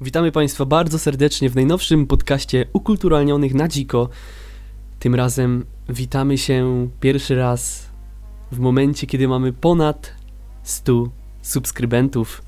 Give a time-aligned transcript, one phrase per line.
[0.00, 4.08] Witamy Państwa bardzo serdecznie w najnowszym podcaście Ukulturalnionych na Dziko.
[4.98, 7.88] Tym razem witamy się pierwszy raz
[8.52, 10.12] w momencie, kiedy mamy ponad
[10.62, 11.08] 100
[11.42, 12.42] subskrybentów.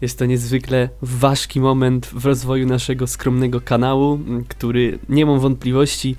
[0.00, 6.16] Jest to niezwykle ważki moment w rozwoju naszego skromnego kanału, który nie mam wątpliwości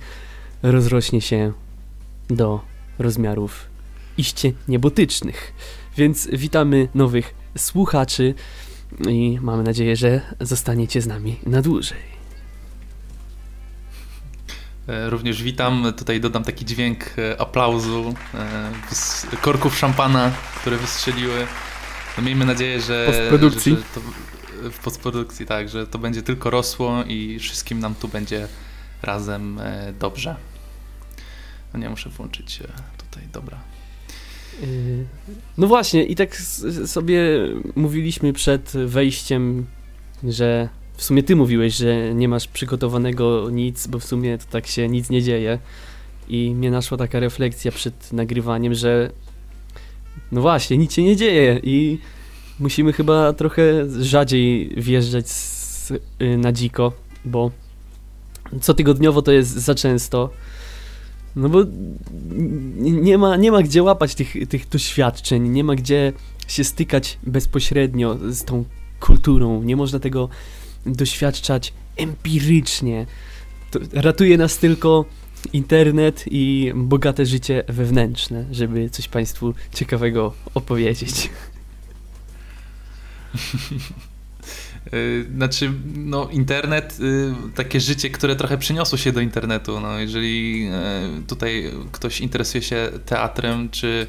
[0.62, 1.52] rozrośnie się
[2.28, 2.60] do
[2.98, 3.66] rozmiarów
[4.18, 5.52] iście niebotycznych.
[5.96, 8.34] Więc witamy nowych słuchaczy
[9.08, 12.20] i mamy nadzieję, że zostaniecie z nami na dłużej.
[14.90, 15.92] E, również witam.
[15.96, 18.14] Tutaj dodam taki dźwięk e, aplauzu,
[19.32, 21.46] e, korków szampana, które wystrzeliły.
[22.18, 23.06] No miejmy nadzieję, że.
[23.06, 23.72] Postprodukcji.
[23.72, 24.00] Że, że to,
[24.70, 28.48] w postprodukcji, tak, że to będzie tylko rosło i wszystkim nam tu będzie
[29.02, 29.60] razem
[30.00, 30.36] dobrze.
[31.74, 32.60] No nie muszę włączyć
[32.98, 33.60] tutaj, dobra.
[35.58, 36.36] No właśnie, i tak
[36.86, 37.20] sobie
[37.76, 39.66] mówiliśmy przed wejściem,
[40.24, 44.66] że w sumie ty mówiłeś, że nie masz przygotowanego nic, bo w sumie to tak
[44.66, 45.58] się nic nie dzieje.
[46.28, 49.10] I mnie naszła taka refleksja przed nagrywaniem, że
[50.32, 51.98] no właśnie, nic się nie dzieje i
[52.58, 53.62] musimy chyba trochę
[54.02, 56.92] rzadziej wjeżdżać z, yy, na dziko,
[57.24, 57.50] bo
[58.60, 60.30] cotygodniowo to jest za często.
[61.36, 61.58] No bo
[62.80, 66.12] nie ma, nie ma gdzie łapać tych, tych doświadczeń, nie ma gdzie
[66.48, 68.64] się stykać bezpośrednio z tą
[69.00, 70.28] kulturą, nie można tego
[70.86, 73.06] doświadczać empirycznie.
[73.70, 75.04] To ratuje nas tylko
[75.52, 81.30] internet i bogate życie wewnętrzne, żeby coś Państwu ciekawego opowiedzieć.
[84.94, 89.80] Y, znaczy, no, internet, y, takie życie, które trochę przyniosło się do internetu.
[89.80, 90.68] No, jeżeli
[91.18, 94.06] y, tutaj ktoś interesuje się teatrem czy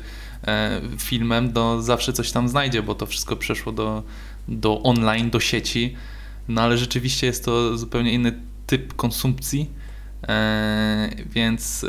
[0.98, 4.04] filmem, to zawsze coś tam znajdzie, bo to wszystko przeszło do,
[4.48, 5.96] do online, do sieci.
[6.48, 8.34] No ale rzeczywiście jest to zupełnie inny
[8.68, 9.70] typ konsumpcji.
[11.26, 11.86] Więc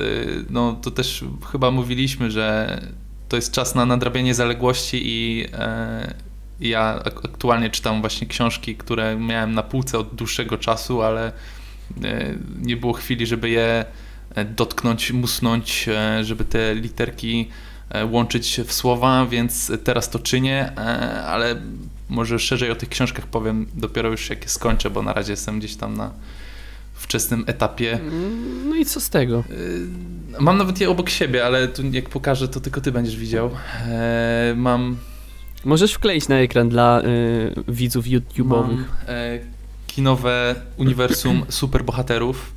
[0.51, 2.81] no, to też chyba mówiliśmy, że
[3.29, 5.47] to jest czas na nadrabianie zaległości i
[6.69, 11.33] ja aktualnie czytam właśnie książki, które miałem na półce od dłuższego czasu, ale
[12.05, 13.85] e, nie było chwili, żeby je
[14.35, 17.49] e, dotknąć, musnąć, e, żeby te literki
[18.11, 20.73] łączyć w słowa, więc teraz to czynię,
[21.27, 21.57] ale
[22.09, 25.59] może szerzej o tych książkach powiem dopiero już jak je skończę, bo na razie jestem
[25.59, 26.11] gdzieś tam na
[26.95, 27.93] wczesnym etapie.
[27.93, 29.45] Mm, no i co z tego?
[30.41, 33.51] Mam nawet je obok siebie, ale tu jak pokażę, to tylko ty będziesz widział.
[34.57, 34.97] Mam
[35.65, 38.85] Możesz wkleić na ekran dla y, widzów YouTube'owych.
[39.09, 39.39] e,
[39.87, 42.53] kinowe uniwersum superbohaterów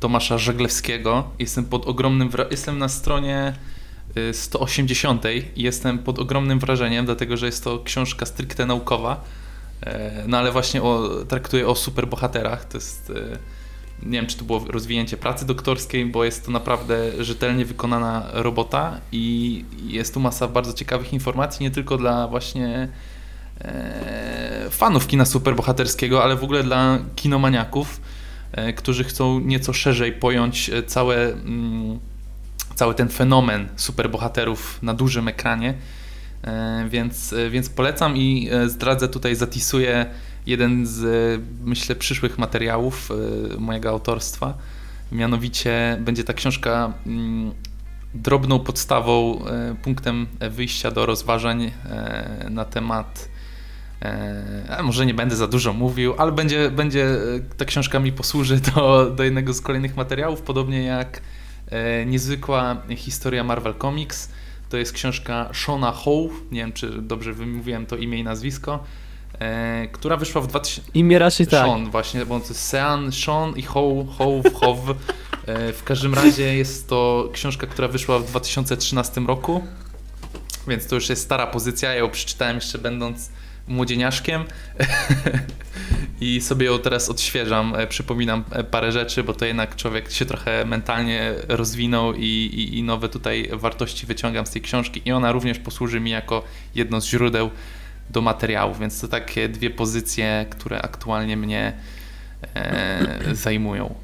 [0.00, 1.30] Tomasza Żeglewskiego.
[1.38, 3.52] Jestem pod ogromnym jestem na stronie
[4.32, 9.24] 180 y, i jestem pod ogromnym wrażeniem, dlatego że jest to książka stricte naukowa.
[9.82, 12.64] E, no ale właśnie o, traktuje o superbohaterach.
[12.64, 13.38] To jest e,
[14.02, 19.00] nie wiem, czy to było rozwinięcie pracy doktorskiej, bo jest to naprawdę rzetelnie wykonana robota
[19.12, 22.88] i jest tu masa bardzo ciekawych informacji, nie tylko dla właśnie
[23.60, 28.00] e, fanów kina superbohaterskiego, ale w ogóle dla kinomaniaków,
[28.52, 31.98] e, którzy chcą nieco szerzej pojąć całe, mm,
[32.74, 35.74] cały ten fenomen superbohaterów na dużym ekranie.
[36.44, 40.06] E, więc, więc polecam i zdradzę tutaj, zatisuję
[40.50, 44.54] jeden z, myślę, przyszłych materiałów e, mojego autorstwa.
[45.12, 47.52] Mianowicie będzie ta książka mm,
[48.14, 53.28] drobną podstawą, e, punktem wyjścia do rozważań e, na temat.
[54.82, 57.16] Może nie będę za dużo mówił, ale będzie, będzie
[57.56, 61.20] ta książka mi posłuży do, do jednego z kolejnych materiałów, podobnie jak
[62.06, 64.28] niezwykła historia Marvel Comics.
[64.68, 68.84] To jest książka Shona Howe, nie wiem czy dobrze wymówiłem to imię i nazwisko,
[69.38, 70.90] e, która wyszła w 2000...
[70.94, 71.66] Imię raczej tak.
[71.66, 74.76] Sean właśnie, bo to jest Sean, Sean i How, How, How.
[75.46, 79.64] E, w każdym razie jest to książka, która wyszła w 2013 roku,
[80.68, 81.88] więc to już jest stara pozycja.
[81.88, 83.30] Ja ją przeczytałem jeszcze będąc
[83.68, 84.44] młodzieniaszkiem
[86.20, 90.26] i sobie ją teraz odświeżam, e, przypominam e, parę rzeczy, bo to jednak człowiek się
[90.26, 95.32] trochę mentalnie rozwinął i, i, i nowe tutaj wartości wyciągam z tej książki i ona
[95.32, 96.44] również posłuży mi jako
[96.74, 97.50] jedno z źródeł
[98.10, 101.72] do materiałów, więc to takie dwie pozycje, które aktualnie mnie
[102.54, 103.94] e, zajmują.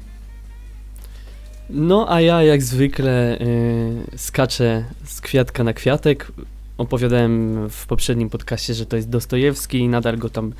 [1.69, 6.31] No, a ja jak zwykle y, skaczę z kwiatka na kwiatek.
[6.77, 10.53] Opowiadałem w poprzednim podcaście, że to jest Dostojewski i nadal go tam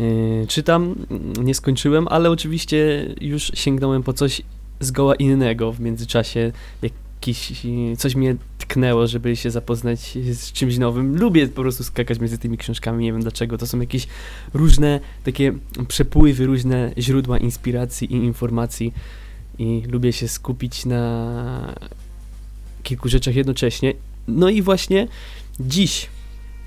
[0.00, 0.94] y, czytam.
[1.42, 4.42] Nie skończyłem, ale oczywiście już sięgnąłem po coś
[4.80, 6.52] zgoła innego w międzyczasie.
[6.82, 7.52] Jak jakiś,
[7.98, 11.16] coś mnie tknęło, żeby się zapoznać z czymś nowym.
[11.16, 13.58] Lubię po prostu skakać między tymi książkami, nie wiem dlaczego.
[13.58, 14.06] To są jakieś
[14.54, 15.52] różne takie
[15.88, 18.94] przepływy, różne źródła inspiracji i informacji
[19.58, 21.74] i lubię się skupić na
[22.82, 23.94] kilku rzeczach jednocześnie.
[24.28, 25.08] No i właśnie
[25.60, 26.06] dziś,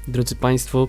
[0.08, 0.88] drodzy Państwo,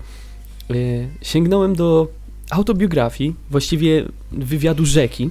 [0.68, 2.08] yy, sięgnąłem do
[2.50, 5.30] autobiografii, właściwie wywiadu rzeki,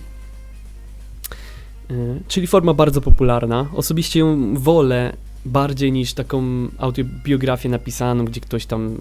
[2.28, 3.68] czyli forma bardzo popularna.
[3.74, 5.14] Osobiście ją wolę
[5.46, 6.44] bardziej niż taką
[6.78, 8.98] autobiografię napisaną, gdzie ktoś tam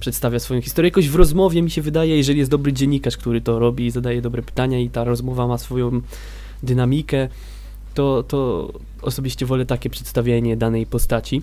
[0.00, 0.88] przedstawia swoją historię.
[0.88, 4.22] Jakoś w rozmowie mi się wydaje, jeżeli jest dobry dziennikarz, który to robi i zadaje
[4.22, 6.00] dobre pytania i ta rozmowa ma swoją
[6.62, 7.28] dynamikę,
[7.94, 8.72] to, to
[9.02, 11.42] osobiście wolę takie przedstawienie danej postaci.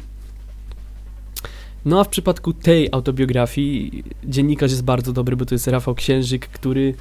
[1.85, 6.47] No a w przypadku tej autobiografii dziennikarz jest bardzo dobry, bo to jest Rafał Księżyk,
[6.47, 6.93] który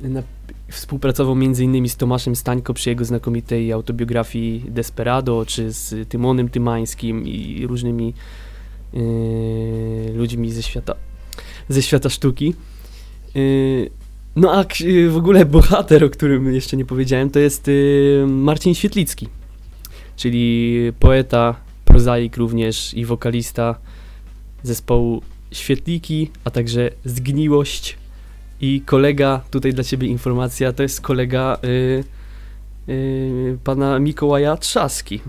[0.00, 0.22] na,
[0.68, 1.88] współpracował m.in.
[1.88, 8.14] z Tomaszem Stańko przy jego znakomitej autobiografii Desperado, czy z Tymonem Tymańskim i różnymi
[8.92, 10.94] yy, ludźmi ze świata,
[11.68, 12.54] ze świata sztuki.
[13.34, 13.90] Yy,
[14.36, 14.64] no a
[15.08, 17.70] w ogóle bohater, o którym jeszcze nie powiedziałem, to jest
[18.26, 19.28] Marcin Świetlicki,
[20.16, 21.54] czyli poeta,
[21.84, 23.74] prozaik również i wokalista
[24.62, 25.22] zespołu
[25.52, 27.98] Świetliki, a także Zgniłość
[28.60, 32.04] i kolega, tutaj dla Ciebie informacja, to jest kolega yy,
[32.86, 35.20] yy, pana Mikołaja Trzaski.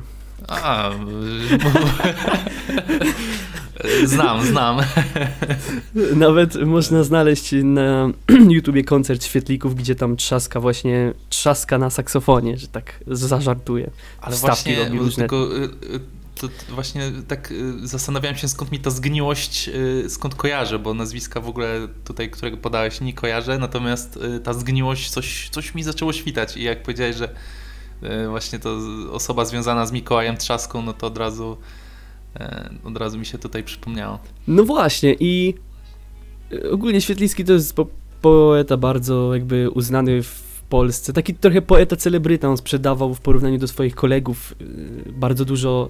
[0.48, 0.92] A,
[4.06, 4.78] znam, znam.
[6.16, 8.10] Nawet można znaleźć na
[8.56, 13.90] YouTubie koncert Świetlików, gdzie tam trzaska właśnie, trzaska na saksofonie, że tak zażartuje.
[14.22, 15.22] Ale Wstawki właśnie, różne...
[15.22, 19.68] tylko, y, y, to, właśnie tak y, zastanawiałem się, skąd mi ta zgniłość,
[20.06, 24.54] y, skąd kojarzę, bo nazwiska w ogóle tutaj, którego podałeś, nie kojarzę, natomiast y, ta
[24.54, 27.36] zgniłość, coś, coś mi zaczęło świtać i jak powiedziałeś, że
[28.30, 28.78] właśnie to
[29.12, 31.58] osoba związana z Mikołajem Trzaską, no to od razu
[32.84, 34.20] od razu mi się tutaj przypomniało.
[34.48, 35.54] No właśnie i
[36.72, 37.88] ogólnie Świetlicki to jest po
[38.22, 41.14] poeta bardzo jakby uznany w Polsce.
[41.14, 44.56] Taki trochę poeta celebryta, on sprzedawał w porównaniu do swoich kolegów
[45.08, 45.90] bardzo dużo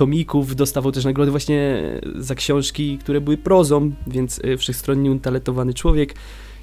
[0.00, 1.82] tomików, dostawał też nagrody właśnie
[2.18, 6.14] za książki, które były prozą, więc e, wszechstronnie utalentowany człowiek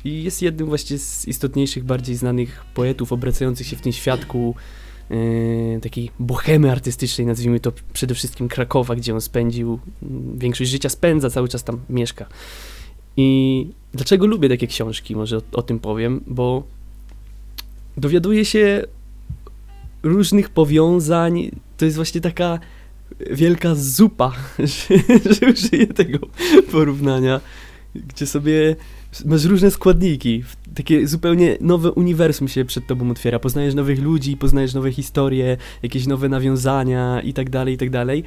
[0.06, 4.56] i jest jednym właśnie z istotniejszych, bardziej znanych poetów obracających się w tym świadku
[5.10, 5.18] yy,
[5.82, 11.30] takiej bohemy artystycznej, nazwijmy to przede wszystkim Krakowa, gdzie on spędził mm, większość życia, spędza,
[11.30, 12.26] cały czas tam mieszka.
[13.18, 16.64] I dlaczego lubię takie książki, może o, o tym powiem, bo
[17.98, 18.84] dowiaduję się
[20.04, 22.60] różnych powiązań, to jest właśnie taka
[23.32, 24.34] wielka zupa,
[25.40, 26.20] że, użyję tego
[26.72, 27.42] porównania,
[27.96, 28.76] gdzie sobie
[29.26, 30.44] masz różne składniki,
[30.76, 36.08] takie zupełnie nowe uniwersum się przed tobą otwiera, poznajesz nowych ludzi, poznajesz nowe historie, jakieś
[36.08, 38.24] nowe nawiązania i tak dalej, i tak dalej.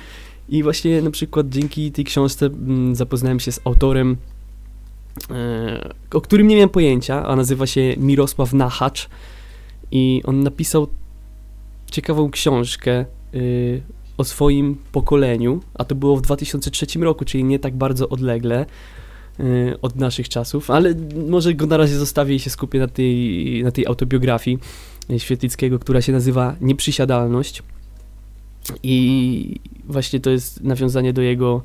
[0.48, 4.16] I właśnie na przykład dzięki tej książce mm, zapoznałem się z autorem,
[5.31, 9.08] e, o którym nie miałem pojęcia, a nazywa się Mirosław Nachacz.
[9.92, 10.88] I on napisał
[11.90, 13.04] ciekawą książkę
[13.34, 13.82] y,
[14.20, 18.67] o swoim pokoleniu, a to było w 2003 roku, czyli nie tak bardzo odlegle
[19.38, 20.94] yy, od naszych czasów, ale
[21.28, 24.58] może go na razie zostawię i się skupię na tej, na tej autobiografii
[25.19, 27.62] Świetlickiego, która się nazywa Nieprzysiadalność.
[28.82, 31.62] I właśnie to jest nawiązanie do jego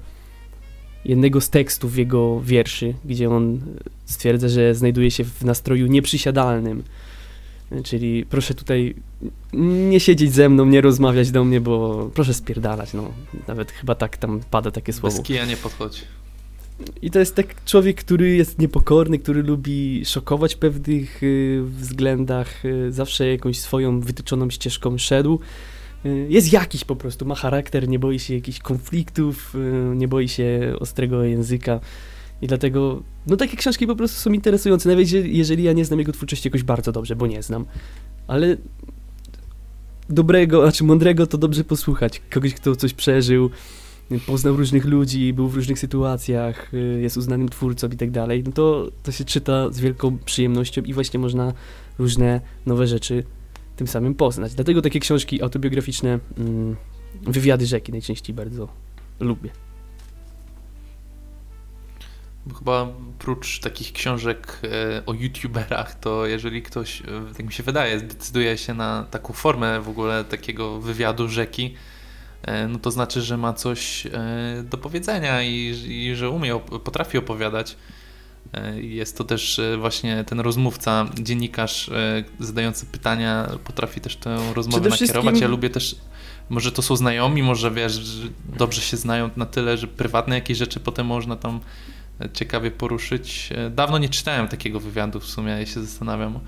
[1.05, 3.61] jednego z tekstów jego wierszy, gdzie on
[4.05, 6.83] stwierdza, że znajduje się w nastroju nieprzysiadalnym.
[7.83, 8.95] Czyli proszę tutaj
[9.53, 13.11] nie siedzieć ze mną, nie rozmawiać do mnie, bo proszę spierdalać, no.
[13.47, 15.17] Nawet chyba tak tam pada takie słowo.
[15.17, 16.03] Bez kija nie podchodź.
[17.01, 22.65] I to jest tak człowiek, który jest niepokorny, który lubi szokować w pewnych y, względach,
[22.65, 25.39] y, zawsze jakąś swoją wytyczoną ścieżką szedł.
[26.05, 29.53] Y, jest jakiś po prostu, ma charakter, nie boi się jakichś konfliktów,
[29.95, 31.79] nie boi się ostrego języka.
[32.45, 36.11] I dlatego, no takie książki po prostu są interesujące, nawet jeżeli ja nie znam jego
[36.11, 37.65] twórczości jakoś bardzo dobrze, bo nie znam.
[38.27, 38.57] Ale
[40.09, 42.21] dobrego, znaczy mądrego to dobrze posłuchać.
[42.29, 43.49] Kogoś, kto coś przeżył,
[44.27, 48.51] poznał różnych ludzi, był w różnych sytuacjach, y, jest uznanym twórcą i tak dalej, no
[48.51, 51.53] to, to się czyta z wielką przyjemnością i właśnie można
[51.99, 53.23] różne nowe rzeczy
[53.75, 54.55] tym samym poznać.
[54.55, 56.75] Dlatego takie książki autobiograficzne, mm,
[57.21, 58.67] wywiady rzeki najczęściej bardzo
[59.19, 59.64] lubię.
[62.53, 62.87] Chyba
[63.19, 67.05] prócz takich książek e, o youtuberach, to jeżeli ktoś, e,
[67.37, 71.75] tak mi się wydaje, zdecyduje się na taką formę w ogóle takiego wywiadu rzeki,
[72.43, 74.07] e, no to znaczy, że ma coś
[74.63, 77.77] do powiedzenia i, i że umie, potrafi opowiadać.
[78.75, 81.89] Jest to też właśnie ten rozmówca, dziennikarz
[82.39, 85.39] zadający pytania, potrafi też tę rozmowę nakierować.
[85.39, 85.95] Ja lubię też
[86.49, 88.01] może to są znajomi, może wiesz,
[88.57, 91.59] dobrze się znają na tyle, że prywatne jakieś rzeczy potem można tam
[92.33, 93.49] ciekawie poruszyć.
[93.75, 96.39] Dawno nie czytałem takiego wywiadu w sumie, ja się zastanawiam,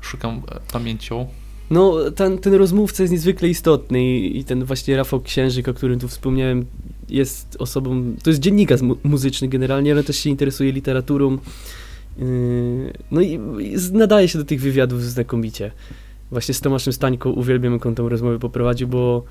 [0.00, 0.42] szukam
[0.72, 1.26] pamięcią.
[1.70, 5.98] No, ten, ten rozmówca jest niezwykle istotny i, i, ten właśnie Rafał Księżyk, o którym
[5.98, 6.66] tu wspomniałem,
[7.08, 11.38] jest osobą, to jest dziennikarz mu muzyczny generalnie, ale też się interesuje literaturą.
[12.18, 15.70] Yy, no i, i, nadaje się do tych wywiadów znakomicie.
[16.30, 19.24] Właśnie z Tomaszem Stańką uwielbiam, jak on tą rozmowę poprowadził, bo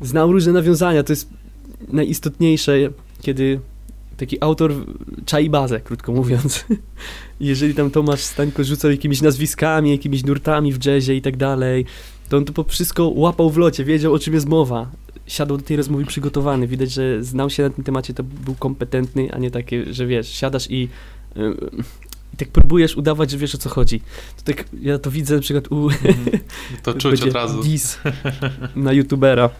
[0.00, 1.02] znał różne nawiązania.
[1.02, 1.28] To jest
[1.88, 2.78] najistotniejsze,
[3.20, 3.60] kiedy
[4.16, 4.74] taki autor
[5.24, 6.64] czai bazę, krótko mówiąc.
[7.40, 11.84] Jeżeli tam Tomasz Stańko rzucał jakimiś nazwiskami, jakimiś nurtami w jazzie i tak dalej,
[12.28, 14.90] to on to wszystko łapał w locie, wiedział o czym jest mowa.
[15.26, 16.66] Siadał do tej rozmowy przygotowany.
[16.66, 20.28] Widać, że znał się na tym temacie, to był kompetentny, a nie takie, że wiesz,
[20.28, 20.88] siadasz i
[21.36, 21.56] yy,
[22.34, 24.00] i tak próbujesz udawać, że wiesz o co chodzi.
[24.36, 25.76] To tak, ja to widzę na przykład u...
[25.76, 25.94] Mm,
[26.82, 27.62] to czuć od razu.
[27.62, 27.98] Dis
[28.76, 29.50] na youtubera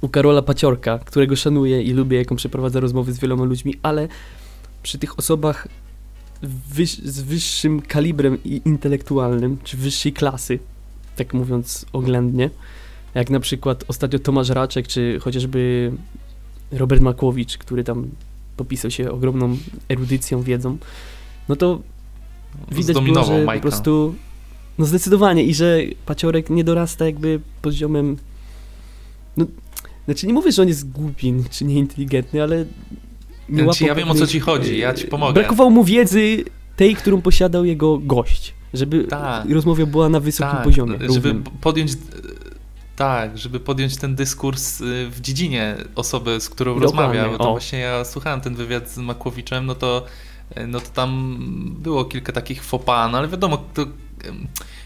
[0.00, 4.08] u Karola Paciorka, którego szanuję i lubię, jaką przeprowadza rozmowy z wieloma ludźmi, ale
[4.82, 5.68] przy tych osobach
[6.42, 10.58] wyż, z wyższym kalibrem intelektualnym, czy wyższej klasy,
[11.16, 12.50] tak mówiąc oględnie,
[13.14, 15.92] jak na przykład ostatnio Tomasz Raczek, czy chociażby
[16.72, 18.08] Robert Makłowicz, który tam
[18.56, 19.56] popisał się ogromną
[19.88, 20.78] erudycją, wiedzą,
[21.48, 21.80] no to
[22.72, 23.52] widać było, że Majka.
[23.52, 24.14] po prostu
[24.78, 28.16] no zdecydowanie i że Paciorek nie dorasta jakby poziomem
[29.36, 29.46] no
[30.08, 32.64] znaczy nie mówię, że on jest głupi czy nieinteligentny, ale...
[33.48, 35.32] Nie znaczy, ja wiem o co ci chodzi, ja ci pomogę.
[35.32, 36.44] Brakowało mu wiedzy
[36.76, 40.98] tej, którą posiadał jego gość, żeby tak, rozmowa była na wysokim tak, poziomie.
[41.10, 41.92] Żeby podjąć
[42.96, 47.38] tak, żeby podjąć ten dyskurs y, w dziedzinie osoby, z którą Dokładnie, rozmawia.
[47.38, 47.50] Bo to o.
[47.50, 50.04] właśnie ja słuchałem ten wywiad z Makłowiczem, no to,
[50.58, 51.38] y, no to tam
[51.78, 53.86] było kilka takich pas, no ale wiadomo, to,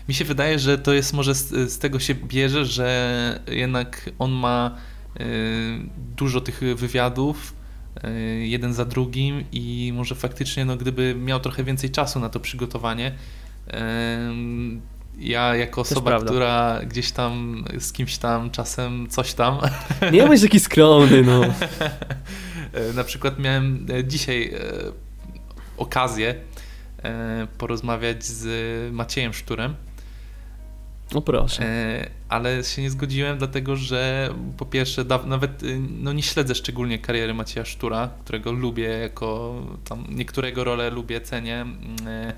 [0.09, 4.31] mi się wydaje, że to jest może z, z tego się bierze, że jednak on
[4.31, 4.91] ma Y,
[6.16, 7.54] dużo tych wywiadów,
[8.04, 12.40] y, jeden za drugim i może faktycznie, no, gdyby miał trochę więcej czasu na to
[12.40, 13.12] przygotowanie,
[13.69, 13.73] y,
[15.19, 19.59] ja jako osoba, która gdzieś tam z kimś tam czasem coś tam.
[20.12, 21.40] Nie bądź taki skromny, no.
[22.95, 24.54] na przykład miałem dzisiaj
[25.76, 26.35] okazję
[27.59, 29.75] porozmawiać z Maciejem Szturem
[31.14, 31.62] no proszę.
[31.62, 36.99] E, ale się nie zgodziłem, dlatego że po pierwsze, nawet y, no nie śledzę szczególnie
[36.99, 39.54] kariery Macieja Sztura, którego lubię jako
[39.88, 41.76] tam niektórego rolę lubię, cenię, mm,
[42.07, 42.33] e,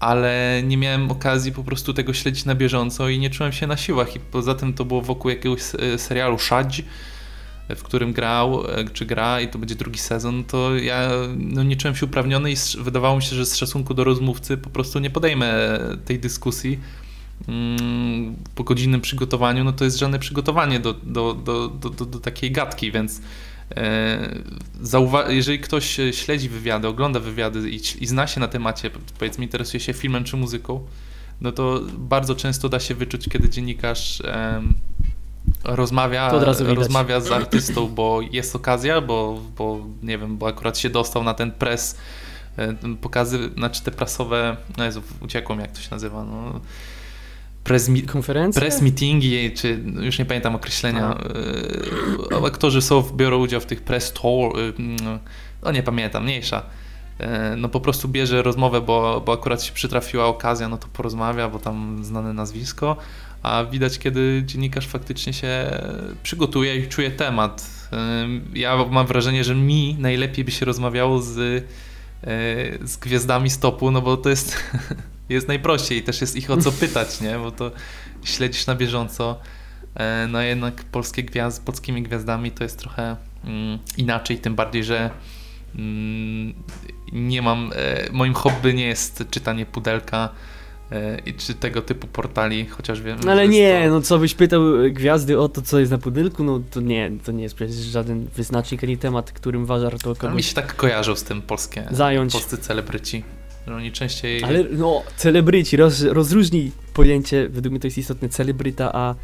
[0.00, 3.76] ale nie miałem okazji po prostu tego śledzić na bieżąco i nie czułem się na
[3.76, 4.16] siłach.
[4.16, 6.84] I poza tym to było wokół jakiegoś e, serialu Shadź,
[7.76, 11.96] w którym grał, czy gra i to będzie drugi sezon, to ja no, nie czułem
[11.96, 15.78] się uprawniony i wydawało mi się, że z szacunku do rozmówcy po prostu nie podejmę
[16.04, 16.78] tej dyskusji
[18.54, 22.92] po godzinnym przygotowaniu, no to jest żadne przygotowanie do, do, do, do, do, takiej gadki,
[22.92, 23.20] więc
[23.76, 24.42] e,
[25.28, 29.92] jeżeli ktoś śledzi wywiady, ogląda wywiady i, i zna się na temacie, powiedzmy interesuje się
[29.92, 30.86] filmem czy muzyką,
[31.40, 34.62] no to bardzo często da się wyczuć, kiedy dziennikarz e,
[35.64, 41.24] rozmawia, rozmawia z artystą, bo jest okazja, bo, bo nie wiem, bo akurat się dostał
[41.24, 41.96] na ten pres,
[42.56, 46.60] e, pokazy, znaczy te prasowe, no Jezu, uciekło mi jak to się nazywa, no,
[47.64, 48.60] press, mi Konferencje?
[48.60, 51.18] press meetingi, czy już nie pamiętam określenia.
[52.32, 54.72] E, aktorzy są, biorą udział w tych press tour, e,
[55.62, 56.62] no nie pamiętam, mniejsza.
[57.18, 61.48] E, no po prostu bierze rozmowę, bo, bo akurat się przytrafiła okazja, no to porozmawia,
[61.48, 62.96] bo tam znane nazwisko,
[63.42, 65.70] a widać kiedy dziennikarz faktycznie się
[66.22, 67.70] przygotuje i czuje temat.
[68.54, 71.64] Ja mam wrażenie, że mi najlepiej by się rozmawiało z,
[72.84, 74.56] z gwiazdami stopu, no bo to jest
[75.34, 77.38] jest najprościej i też jest ich o co pytać, nie?
[77.38, 77.70] Bo to
[78.24, 79.40] śledzisz na bieżąco.
[79.94, 85.10] E, no jednak polskie gwiazdy, polskimi gwiazdami to jest trochę mm, inaczej, tym bardziej, że
[85.74, 86.54] mm,
[87.12, 90.28] nie mam, e, moim hobby nie jest czytanie pudelka
[90.92, 93.18] e, czy tego typu portali, chociaż wiem.
[93.24, 93.90] No ale nie, to...
[93.90, 97.32] no co byś pytał gwiazdy o to, co jest na pudelku, no to nie, to
[97.32, 100.36] nie jest przecież żaden wyznacznik ani temat, którym warto kogoś...
[100.36, 102.32] mi się tak kojarzą z tym polskie, zająć.
[102.32, 103.24] polscy celebryci
[103.66, 104.44] że oni częściej...
[104.44, 109.14] Ale no, celebryci, roz, rozróżnij pojęcie, według mnie to jest istotne, celebryta, a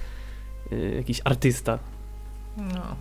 [0.73, 1.79] y, jakiś artysta.
[2.57, 2.97] No.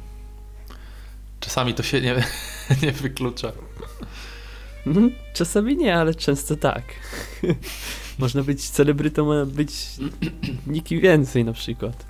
[1.39, 2.23] Czasami to się nie,
[2.83, 3.51] nie wyklucza.
[4.87, 6.83] Mhm, czasami nie, ale często tak.
[8.19, 9.73] Można być celebrytą, a być
[10.67, 12.05] nikim więcej na przykład.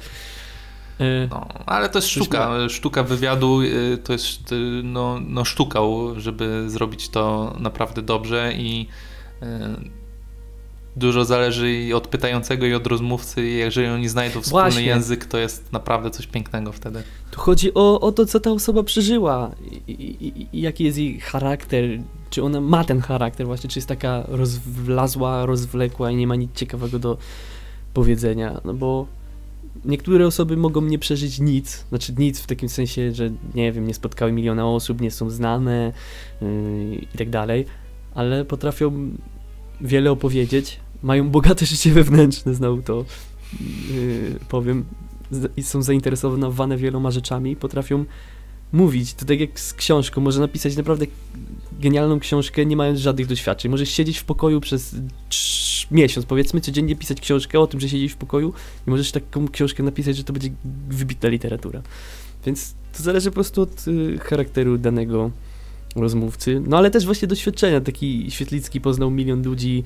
[1.01, 2.69] Y, no, ale to jest sztuka.
[2.69, 4.53] Sztuka wywiadu y, to jest
[4.83, 8.87] no, no sztukał, żeby zrobić to naprawdę dobrze i
[10.97, 14.83] dużo zależy i od pytającego i od rozmówcy i jeżeli oni znajdą wspólny Właśnie.
[14.83, 17.03] język, to jest naprawdę coś pięknego wtedy.
[17.31, 19.51] Tu chodzi o, o to, co ta osoba przeżyła
[19.87, 21.83] i, i, i- i jaki jest jej charakter,
[22.29, 26.51] czy ona ma ten charakter właśnie, czy jest taka rozwlazła, rozwlekła i nie ma nic
[26.55, 27.17] ciekawego do
[27.93, 29.07] powiedzenia, no bo
[29.85, 33.93] niektóre osoby mogą nie przeżyć nic, znaczy nic w takim sensie, że nie wiem, nie
[33.93, 35.93] spotkały miliona osób, nie są znane
[36.41, 37.65] yy, i tak dalej,
[38.13, 39.09] ale potrafią
[39.81, 43.05] wiele opowiedzieć, mają bogate życie wewnętrzne, znowu to
[43.89, 44.85] yy, powiem,
[45.57, 48.05] i są zainteresowane wieloma rzeczami, potrafią
[48.73, 49.13] mówić.
[49.13, 51.05] To tak jak z książką, może napisać naprawdę
[51.79, 53.71] genialną książkę, nie mając żadnych doświadczeń.
[53.71, 54.95] Możesz siedzieć w pokoju przez
[55.91, 58.53] miesiąc, powiedzmy, codziennie pisać książkę o tym, że siedzisz w pokoju
[58.87, 60.49] i możesz taką książkę napisać, że to będzie
[60.89, 61.81] wybitna literatura.
[62.45, 65.31] Więc to zależy po prostu od y, charakteru danego
[65.95, 66.61] rozmówcy.
[66.67, 67.81] No ale też właśnie doświadczenia.
[67.81, 69.83] Taki Świetlicki poznał milion ludzi,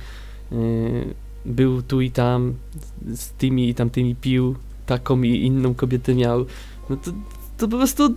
[0.52, 1.14] y,
[1.44, 2.54] był tu i tam,
[3.14, 6.46] z tymi i tamtymi pił, taką i inną kobietę miał.
[6.90, 7.12] No to,
[7.58, 8.14] to po prostu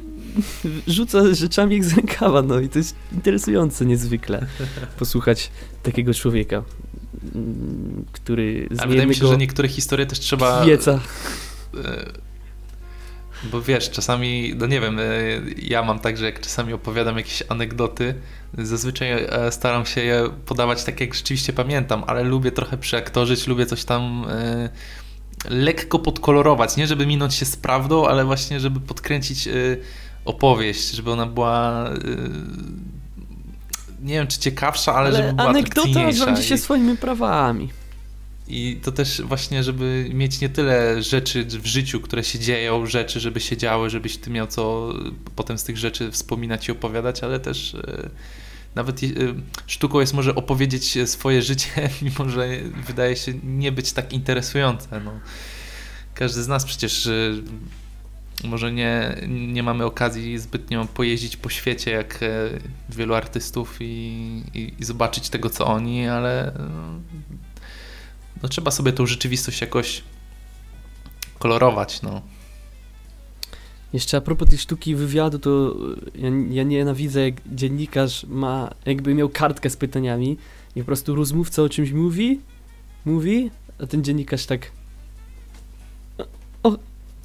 [0.88, 4.45] rzuca rzeczami jak z rękawa, no i to jest interesujące niezwykle
[5.00, 5.51] posłuchać
[5.83, 6.63] takiego człowieka,
[7.35, 10.65] mm, który A wydaje mi się, że niego niektóre historie też trzeba...
[10.65, 11.00] wieca.
[13.43, 15.03] Bo wiesz, czasami, no nie wiem, e,
[15.62, 18.15] ja mam tak, że jak czasami opowiadam jakieś anegdoty,
[18.57, 23.65] zazwyczaj e, staram się je podawać tak, jak rzeczywiście pamiętam, ale lubię trochę przeaktorzyć, lubię
[23.65, 24.69] coś tam e,
[25.50, 29.50] lekko podkolorować, nie żeby minąć się z prawdą, ale właśnie żeby podkręcić
[30.25, 31.89] opowieść, żeby ona była
[34.01, 37.69] nie wiem, czy ciekawsza, ale, żeby była anegdota rządzi się I- swoimi prawami.
[38.47, 43.19] I to też właśnie, żeby mieć nie tyle rzeczy w życiu, które się dzieją, rzeczy,
[43.19, 44.93] żeby się działy, żebyś ty miał co
[45.35, 48.09] potem z tych rzeczy wspominać i opowiadać, ale też e,
[48.75, 49.07] nawet e,
[49.67, 52.47] sztuką jest może opowiedzieć swoje życie, mimo że
[52.88, 55.01] wydaje się nie być tak interesujące.
[55.05, 55.12] No.
[56.13, 57.12] Każdy z nas przecież e,
[58.43, 62.19] może nie, nie mamy okazji zbytnio pojeździć po świecie jak
[62.89, 63.85] wielu artystów i,
[64.53, 66.53] i, i zobaczyć tego, co oni, ale
[68.43, 70.03] no trzeba sobie tą rzeczywistość jakoś
[71.39, 72.22] kolorować, no.
[73.94, 75.75] Jeszcze a propos tej sztuki wywiadu, to
[76.15, 80.37] ja, ja nienawidzę, jak dziennikarz ma, jakby miał kartkę z pytaniami
[80.75, 82.39] i po prostu rozmówca o czymś mówi,
[83.05, 84.72] mówi, a ten dziennikarz tak
[86.63, 86.77] o,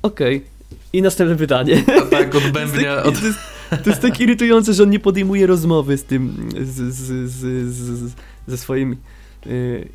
[0.03, 0.45] okej.
[0.93, 1.85] I następne pytanie.
[2.03, 3.23] A tak odbębnia To od...
[3.23, 3.39] jest,
[3.71, 6.95] tak, to, jest, to jest tak irytujące, że on nie podejmuje rozmowy z tym, z,
[6.95, 8.13] z, z, z,
[8.47, 8.97] ze swoim y,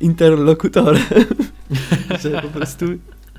[0.00, 1.02] interlokutorem,
[2.22, 2.86] że po prostu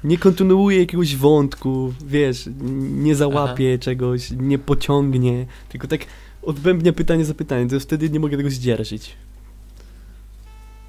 [0.04, 2.50] nie kontynuuje jakiegoś wątku, wiesz,
[2.92, 6.02] nie załapie czegoś, nie pociągnie, tylko tak
[6.44, 9.14] odbębnia pytanie za pytanie, to wtedy nie mogę tego zdzierżyć.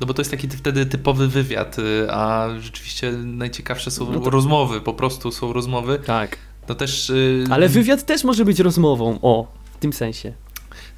[0.00, 4.30] No bo to jest taki wtedy typowy wywiad, y, a rzeczywiście najciekawsze są No to-
[4.30, 5.98] rozmowy, po prostu są rozmowy.
[6.06, 6.36] Tak.
[6.68, 7.10] No też...
[7.10, 10.32] y, Ale wywiad też może być rozmową, o, w tym sensie.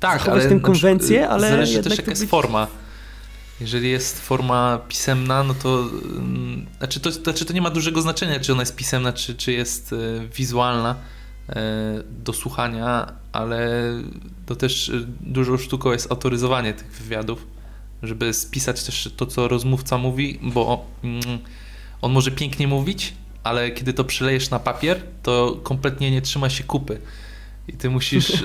[0.01, 2.67] tak, zachować ale tę na przykład, konwencję, y, ale Zależy też jaka jest być- forma.
[3.61, 8.41] Jeżeli jest forma pisemna, no to mm, znaczy to, znaczy to nie ma dużego znaczenia,
[8.41, 10.95] czy ona jest pisemna, czy, czy jest y, wizualna
[11.49, 11.55] y,
[12.25, 13.71] do słuchania, ale
[14.47, 17.47] to też y, dużą sztuką jest autoryzowanie tych wywiadów,
[18.03, 21.23] żeby spisać też to, co rozmówca mówi, bo mm,
[22.03, 26.65] on może pięknie mówić, ale kiedy to przelejesz na papier, to kompletnie nie trzyma się
[26.65, 27.01] kupy.
[27.69, 28.45] I ty musisz, y,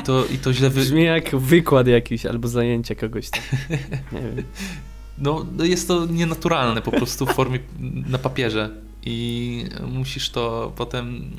[0.00, 3.42] i, to, i to źle wy, Brzmi jak wykład jakiś albo zajęcie kogoś tam.
[4.12, 4.44] Nie wiem.
[5.18, 7.58] No, no jest to nienaturalne po prostu w formie
[8.08, 8.70] na papierze
[9.02, 11.30] i musisz to potem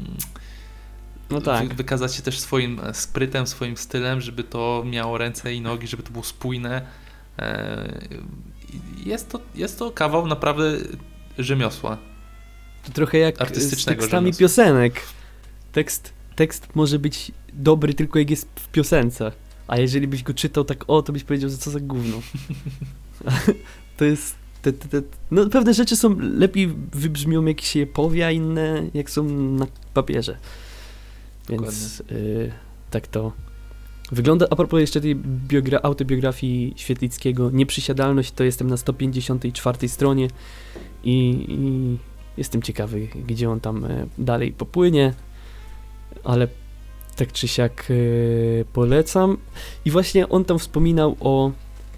[1.30, 1.68] No tak.
[1.70, 6.04] wy, wykazać się też swoim sprytem, swoim stylem, żeby to miało ręce i nogi, żeby
[6.04, 6.82] to było spójne.
[7.40, 8.08] E,
[9.06, 10.78] Jest to, jest to kawał naprawdę
[11.38, 11.98] rzemiosła.
[12.86, 14.40] To trochę jak z Artystycznego tekstami rzemiosła.
[14.40, 15.02] piosenek.
[15.72, 19.32] Tekst, tekst może być dobry tylko jak jest w piosence.
[19.68, 22.22] A jeżeli byś go czytał tak o, to byś powiedział, że co za gówno.
[23.98, 24.36] to jest...
[24.62, 28.84] Te, te, te, no pewne rzeczy są lepiej wybrzmią jak się je powie, a inne
[28.94, 30.38] jak są na papierze.
[31.50, 32.52] Więc y,
[32.92, 33.32] tak to
[34.12, 34.46] wygląda.
[34.50, 35.16] A propos jeszcze tej
[35.48, 40.28] biogra- autobiografii Świetlickiego, Nieprzysiadalność, to jestem na 154 stronie
[41.04, 41.98] i, i
[42.38, 45.14] jestem ciekawy, gdzie on tam e, dalej popłynie,
[46.24, 46.48] ale
[47.16, 47.94] tak czy siak e,
[48.66, 49.38] polecam.
[49.86, 51.52] I właśnie on tam wspominał o,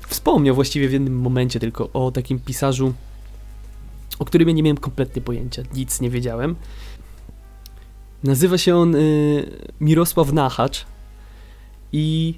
[0.07, 2.93] wspomniał właściwie w jednym momencie tylko o takim pisarzu,
[4.19, 6.55] o którym ja nie miałem kompletnie pojęcia, nic nie wiedziałem.
[8.23, 8.99] Nazywa się on e,
[9.81, 10.85] Mirosław Nachacz
[11.93, 12.33] i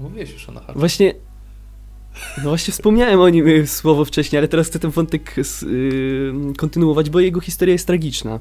[0.00, 0.78] Mówiłeś już o Nachaczu.
[0.78, 1.14] Właśnie
[2.38, 7.10] No właśnie wspomniałem o nim y, słowo wcześniej, ale teraz chcę ten wątek y, kontynuować,
[7.10, 8.40] bo jego historia jest tragiczna.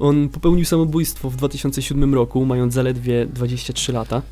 [0.00, 4.22] On popełnił samobójstwo w 2007 roku, mając zaledwie 23 lata.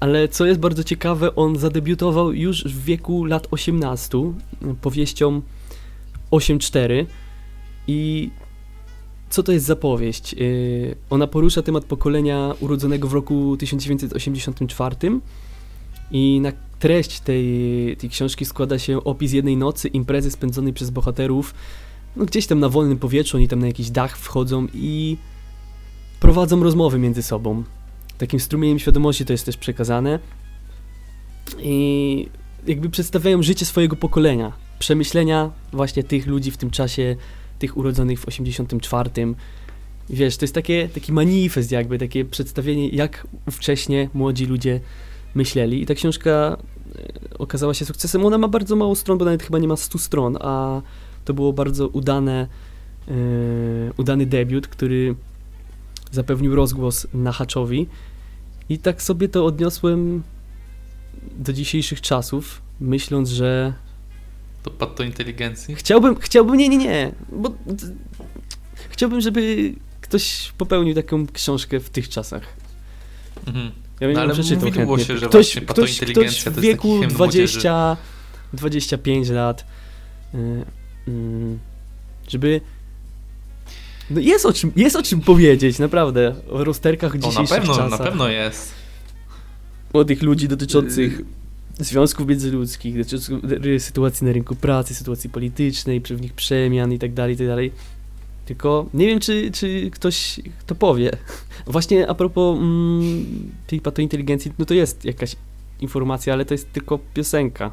[0.00, 4.18] Ale co jest bardzo ciekawe, on zadebiutował już w wieku lat 18
[4.80, 5.42] powieścią
[6.30, 7.06] 8.4
[7.86, 8.30] i
[9.30, 10.34] co to jest za powieść?
[10.34, 14.96] Y, ona porusza temat pokolenia urodzonego w roku 1984
[16.10, 21.54] i na treść tej, tej książki składa się opis jednej nocy, imprezy spędzonej przez bohaterów.
[22.16, 25.16] No gdzieś tam na wolnym powietrzu, oni tam na jakiś dach wchodzą i
[26.20, 27.64] prowadzą rozmowy między sobą.
[28.18, 30.18] Takim strumieniem świadomości to jest też przekazane.
[31.58, 32.28] I
[32.66, 37.16] jakby przedstawiają życie swojego pokolenia, przemyślenia właśnie tych ludzi w tym czasie,
[37.58, 39.10] tych urodzonych w 84.
[40.10, 44.80] I wiesz, to jest takie, taki manifest jakby, takie przedstawienie, jak ówcześnie młodzi ludzie
[45.34, 45.82] myśleli.
[45.82, 48.26] I ta książka e, okazała się sukcesem.
[48.26, 50.82] Ona ma bardzo mało stron, bo nawet chyba nie ma 100 stron, a
[51.24, 52.46] to było bardzo udane,
[53.08, 53.14] yy,
[53.96, 55.14] udany debiut, który
[56.10, 57.86] zapewnił rozgłos na Haczowi.
[58.68, 60.22] I tak sobie to odniosłem
[61.36, 63.72] do dzisiejszych czasów, myśląc, że.
[64.62, 65.74] To pad to inteligencji?
[65.74, 67.52] Chciałbym, chciałbym, nie, nie, nie, bo
[68.90, 72.42] chciałbym, żeby ktoś popełnił taką książkę w tych czasach.
[73.46, 73.70] Mhm.
[74.00, 75.14] Ja No, ale przeczytał mówiło chętnie.
[75.14, 77.96] się, że ktoś, właśnie ktoś, ktoś w to jest wieku taki hymn 20,
[78.52, 79.60] 25 lat,
[80.34, 80.64] y, mm,
[82.28, 82.60] żeby
[84.10, 87.76] no jest o, czym, jest o czym powiedzieć, naprawdę, o rozterkach O, na dzisiejszych pewno,
[87.76, 87.90] czasach.
[87.90, 88.72] na pewno jest.
[89.94, 91.18] Młodych ludzi dotyczących
[91.78, 91.84] Yy.
[91.84, 93.38] związków międzyludzkich, dotyczących
[93.78, 97.72] sytuacji na rynku pracy, sytuacji politycznej, pewnych przemian i tak dalej, i tak dalej.
[98.46, 101.10] Tylko nie wiem, czy, czy ktoś to powie.
[101.66, 103.24] Właśnie a propos mm,
[103.66, 105.36] tej patointeligencji, no to jest jakaś
[105.80, 107.70] informacja, ale to jest tylko piosenka.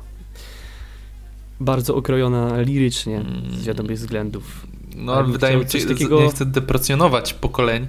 [1.61, 4.67] Bardzo okrojona lirycznie, z wiadomych względów.
[4.95, 7.87] No, Ale wydaje mi się, takiego- nie chcę deprecjonować pokoleń,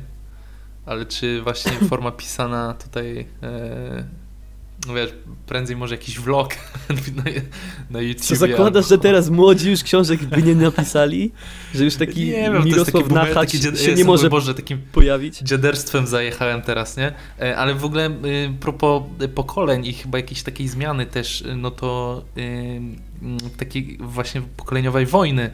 [0.86, 4.04] ale czy właśnie forma pisana tutaj, e,
[4.88, 5.14] wiesz,
[5.46, 6.54] prędzej może jakiś vlog
[7.16, 7.24] na,
[7.90, 8.26] na YouTube.
[8.26, 11.32] Co zakładasz, że teraz młodzi już książek by nie napisali?
[11.74, 15.38] Że już taki nie wiem, Mirosław taki Nachacz taki się nie może Boże, takim pojawić?
[15.38, 17.12] dziaderstwem zajechałem teraz, nie?
[17.40, 19.02] E, Ale w ogóle y, propos
[19.34, 22.96] pokoleń i chyba jakiejś takiej zmiany też, y, no to y, mm,
[23.56, 25.50] takiej właśnie pokoleniowej wojny.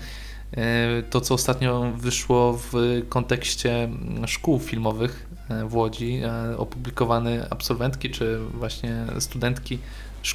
[0.57, 5.28] E, To, co ostatnio wyszło w kontekście mm, szkół filmowych
[5.69, 9.79] w Łodzi, e, opublikowane absolwentki czy właśnie studentki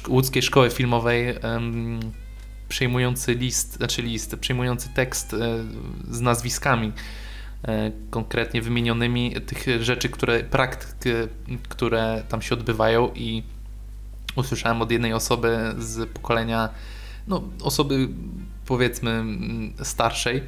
[0.08, 2.00] łódzkiej szkoły filmowej em,
[2.68, 5.38] przejmujący list, znaczy list, przejmujący tekst e,
[6.10, 6.92] z nazwiskami
[7.62, 11.28] e, konkretnie wymienionymi tych rzeczy, które, praktyk, e,
[11.68, 13.42] które tam się odbywają i
[14.36, 16.68] usłyszałem od jednej osoby z pokolenia,
[17.28, 18.08] no osoby
[18.66, 19.24] powiedzmy
[19.82, 20.42] starszej,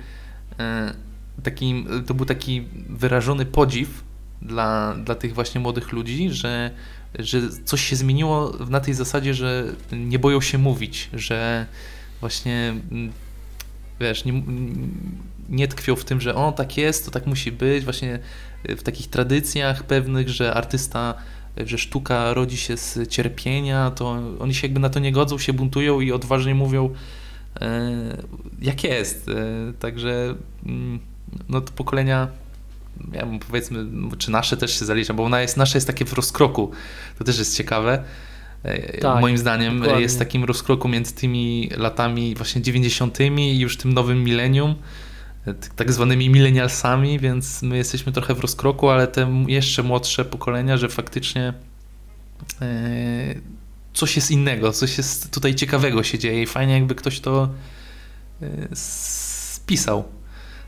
[0.59, 0.95] e,
[1.43, 4.05] taki, to był taki wyrażony podziw
[4.47, 6.71] dla, dla tych właśnie młodych ludzi, że,
[7.19, 11.67] że coś się zmieniło na tej zasadzie, że nie boją się mówić, że
[12.21, 13.13] właśnie mm,
[14.01, 14.43] wiesz, nie,
[15.49, 18.19] nie tkwią w tym, że o tak jest, to tak musi być, właśnie
[18.65, 21.15] w takich tradycjach pewnych, że artysta,
[21.67, 25.53] że sztuka rodzi się z cierpienia, to oni się jakby na to nie godzą, się
[25.53, 26.95] buntują i odważnie mówią
[27.61, 27.91] e,
[28.63, 29.29] jak jest.
[29.29, 30.35] E, także
[30.67, 31.01] mm,
[31.49, 32.29] no to pokolenia
[33.13, 33.87] ja powiedzmy,
[34.19, 36.71] czy nasze też się zalicza, bo ona jest, nasze jest takie w rozkroku,
[37.19, 38.05] to też jest ciekawe.
[38.63, 40.03] E, Tak, Moim zdaniem dokładnie.
[40.03, 43.21] jest takim rozkroku między tymi latami właśnie 90.
[43.21, 44.75] i już tym nowym milenium,
[45.47, 50.77] e, tak zwanymi milenialsami, więc my jesteśmy trochę w rozkroku, ale te jeszcze młodsze pokolenia,
[50.77, 51.53] że faktycznie
[52.63, 53.35] e,
[53.95, 57.49] coś jest innego, coś jest tutaj ciekawego się dzieje i fajnie jakby ktoś to
[58.75, 60.05] spisał,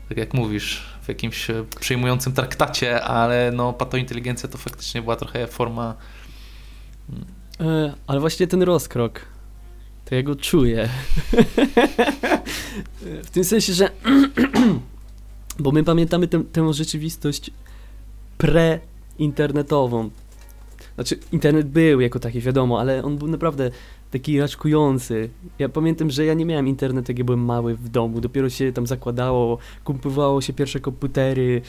[0.09, 5.95] tak jak mówisz, jakimś e, przejmującym traktacie, ale no patointeligencja to faktycznie była trochę forma
[7.59, 9.21] E, ale właśnie ten rozkrok,
[10.05, 10.89] to ja go czuję.
[13.25, 13.89] w tym sensie, że
[15.59, 17.51] bo my pamiętamy tę, tę rzeczywistość
[18.37, 20.09] pre-internetową.
[20.95, 23.71] Znaczy, internet był jako taki, wiadomo, ale on był naprawdę
[24.11, 25.29] taki raczkujący.
[25.59, 28.21] Ja pamiętam, że ja nie miałem internetu, jak ja byłem mały w domu.
[28.21, 31.61] Dopiero się tam zakładało, kupowało się pierwsze komputery,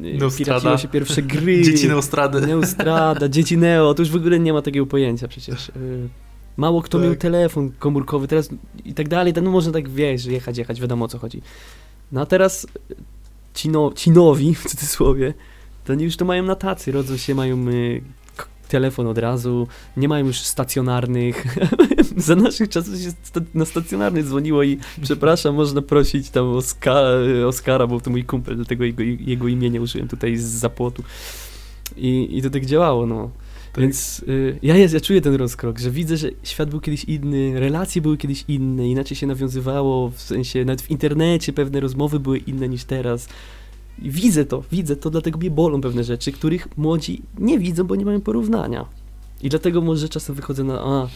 [0.00, 1.62] y, piraciło się pierwsze gry.
[1.62, 2.40] dzieci Neostrady.
[2.40, 5.68] Neostrada, dzieci Neo, to już w ogóle nie ma takiego pojęcia przecież.
[5.68, 6.08] Y,
[6.56, 7.06] Mało kto Tak.
[7.06, 8.48] miał telefon komórkowy teraz
[8.84, 11.42] i tak dalej, no można tak wiesz, jechać, jechać, wiadomo o co chodzi.
[12.12, 12.66] No a teraz
[13.54, 15.34] ci, no, ci nowi, w cudzysłowie,
[15.84, 18.02] to oni już to mają na tacy, rodzą się, mają y,
[18.74, 21.56] telefon od razu, nie mają już stacjonarnych.
[22.16, 27.10] Za naszych czasów się sta na stacjonarny dzwoniło i przepraszam, można prosić tam Oskara,
[27.46, 31.02] Oskara bo to mój kumpel, dlatego jego, jego imienia użyłem tutaj z zapłotu.
[31.96, 33.30] I, I to tak działało, no.
[33.72, 33.82] Tak.
[33.82, 37.60] Więc y, ja, jest, ja czuję ten rozkrok, że widzę, że świat był kiedyś inny,
[37.60, 42.38] relacje były kiedyś inne, inaczej się nawiązywało, w sensie nawet w internecie pewne rozmowy były
[42.38, 43.28] inne niż teraz.
[44.02, 47.96] I widzę to, widzę to, dlatego mnie bolą pewne rzeczy, których młodzi nie widzą, bo
[47.96, 48.86] nie mają porównania.
[49.42, 51.08] I dlatego może czasem wychodzę na, a,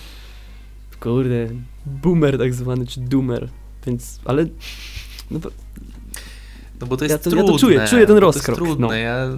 [1.01, 1.49] kurde,
[1.87, 3.49] boomer tak zwany, czy doomer,
[3.87, 4.47] więc, ale,
[5.31, 5.51] no bo,
[6.81, 7.47] no bo to jest ja to, trudne.
[7.47, 8.59] Ja to czuję, czuję ten rozkrok.
[8.59, 8.95] To jest trudne, no.
[8.95, 9.29] ja,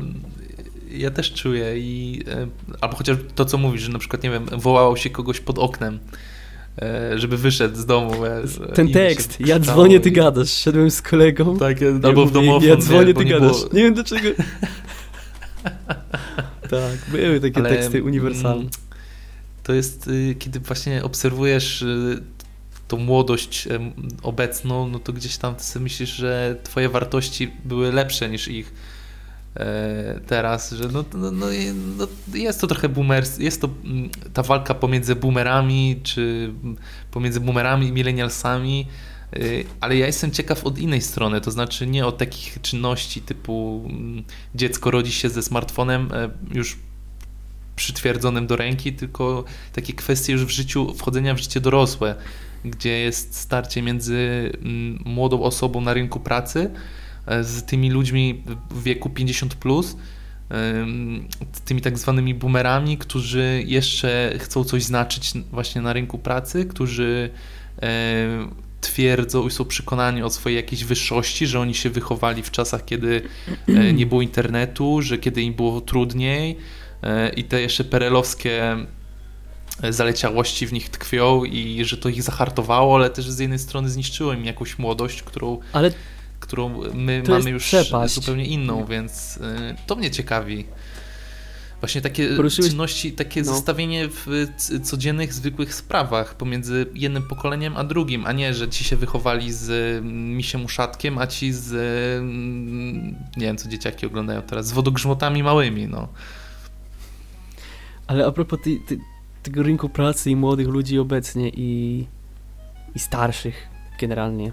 [0.90, 2.46] ja też czuję i, e,
[2.80, 5.98] albo chociaż to, co mówisz, że na przykład, nie wiem, wołało się kogoś pod oknem,
[7.16, 8.12] żeby wyszedł z domu.
[8.74, 10.50] Ten tekst, ja dzwonię, ty gadasz.
[10.50, 11.58] Szedłem z kolegą.
[11.58, 12.68] Tak, ja, albo w domofon.
[12.68, 13.58] Ja dzwonię, ty gadasz.
[13.58, 13.72] Było...
[13.72, 14.28] Nie wiem dlaczego.
[16.70, 18.60] tak, były takie Ale, teksty uniwersalne.
[18.60, 18.70] Mm,
[19.62, 22.22] to jest, y, kiedy właśnie obserwujesz y,
[22.88, 23.68] tą młodość
[24.22, 28.99] obecną, no to gdzieś tam sobie myślisz, że twoje wartości były lepsze niż ich E,
[30.26, 31.46] teraz, że no, no, no,
[31.98, 36.52] no, jest to trochę boomers, jest to mm, ta walka pomiędzy boomerami, czy
[37.10, 38.86] pomiędzy boomerami i millennialsami,
[39.32, 39.38] e,
[39.80, 44.24] ale ja jestem ciekaw od innej strony, to znaczy nie od takich czynności typu mm,
[44.54, 46.78] dziecko rodzi się ze smartfonem e, już
[47.76, 52.14] przytwierdzonym do ręki, tylko takie kwestie już w życiu, wchodzenia w życie dorosłe,
[52.64, 56.72] gdzie jest starcie między mm, młodą osobą na rynku pracy, E,
[57.42, 59.96] z tymi ludźmi w wieku 50 plus,
[61.64, 67.30] tymi tak zwanymi boomerami, którzy jeszcze chcą coś znaczyć właśnie na rynku pracy, którzy
[67.82, 67.88] e,
[68.80, 73.22] twierdzą i są przekonani o swojej jakiejś wyższości, że oni się wychowali w czasach, kiedy
[73.68, 76.56] e, nie było internetu, że kiedy im było trudniej
[77.36, 78.76] i te jeszcze perelowskie
[79.90, 84.32] zaleciałości w nich tkwią i że to ich zahartowało, ale też z jednej strony zniszczyło
[84.32, 85.90] im jakąś młodość, którą ale
[86.40, 88.14] którą my to mamy już przepaść.
[88.14, 89.40] zupełnie inną, więc y,
[89.86, 90.64] to mnie ciekawi.
[91.80, 92.70] Właśnie takie Poruszyłeś...
[92.70, 93.54] czynności, takie no.
[93.54, 94.46] zestawienie w
[94.82, 99.70] codziennych, zwykłych sprawach pomiędzy jednym pokoleniem a drugim, a nie, że ci się wychowali z
[99.70, 105.42] mm, misiem uszatkiem, a ci z mm, nie wiem, co dzieciaki oglądają teraz, z wodogrzmotami
[105.42, 106.08] małymi, no.
[108.06, 108.98] Ale a propos ty, ty,
[109.42, 112.06] tego rynku pracy i młodych ludzi obecnie i,
[112.94, 113.68] i starszych
[114.00, 114.52] generalnie,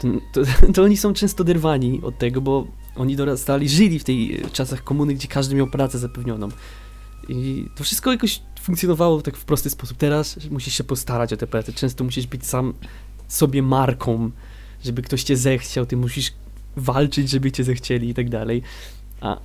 [0.00, 4.42] to, to, to, oni są często derwani od tego, bo oni dorastali, żyli w tej
[4.52, 6.48] czasach komuny, gdzie każdy miał pracę zapewnioną.
[7.28, 9.96] I to wszystko jakoś funkcjonowało tak w prosty sposób.
[9.96, 11.72] Teraz musisz się postarać o tę pracę.
[11.72, 12.74] Często musisz być sam
[13.28, 14.30] sobie marką,
[14.84, 16.32] żeby ktoś cię zechciał, ty musisz
[16.76, 18.62] walczyć, żeby cię zechcieli i tak dalej.
[19.20, 19.40] A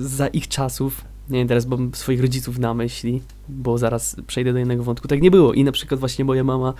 [0.00, 4.84] za ich czasów, nie teraz mam swoich rodziców na myśli, bo zaraz przejdę do innego
[4.84, 5.52] wątku, tak nie było.
[5.52, 6.74] I na przykład właśnie moja mama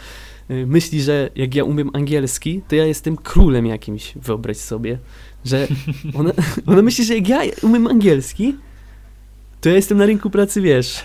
[0.51, 4.99] Y, myśli, że jak ja umiem angielski, to ja jestem królem jakimś, wyobraź sobie,
[5.45, 5.69] że
[6.15, 6.33] ona,
[6.67, 8.55] ona myśli, że jak ja umiem angielski,
[9.61, 11.05] to ja jestem na rynku pracy, wiesz,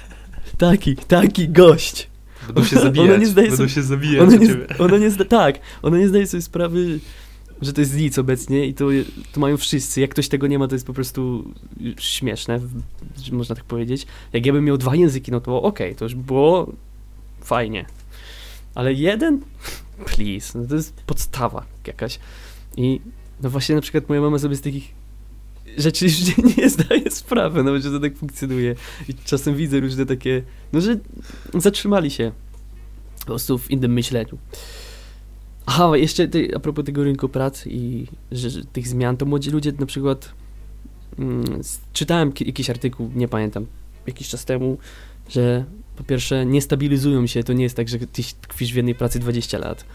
[0.57, 2.09] taki, taki gość.
[2.47, 5.25] Będą się zabijać, ona nie zdaje będą sobie, się zabijać ona nie, ona nie zda,
[5.25, 6.99] Tak, ona nie zdaje sobie sprawy,
[7.63, 8.85] że to jest nic obecnie i to,
[9.33, 10.01] to mają wszyscy.
[10.01, 11.51] Jak ktoś tego nie ma, to jest po prostu
[11.99, 12.59] śmieszne,
[13.31, 14.07] można tak powiedzieć.
[14.33, 16.73] Jak ja bym miał dwa języki, no to okej, okay, to już było
[17.41, 17.85] fajnie.
[18.75, 19.41] Ale jeden?
[20.15, 22.19] Please, no to jest podstawa jakaś.
[22.77, 23.01] I
[23.43, 24.93] no właśnie na przykład moja mama sobie z takich
[25.77, 26.15] rzeczy już
[26.57, 28.75] nie zdaje sprawy, no że to tak funkcjonuje.
[29.09, 30.99] I czasem widzę różne takie, no że
[31.53, 32.31] zatrzymali się
[33.19, 34.37] po prostu w innym myśleniu.
[35.65, 39.49] Aha, jeszcze ty, a propos tego rynku pracy i że, że, tych zmian, to młodzi
[39.49, 40.33] ludzie na przykład
[41.19, 41.61] mm,
[41.93, 43.65] czytałem jakiś artykuł, nie pamiętam,
[44.07, 44.77] jakiś czas temu,
[45.29, 48.95] że po pierwsze nie stabilizują się, to nie jest tak, że ty tkwisz w jednej
[48.95, 49.85] pracy 20 lat,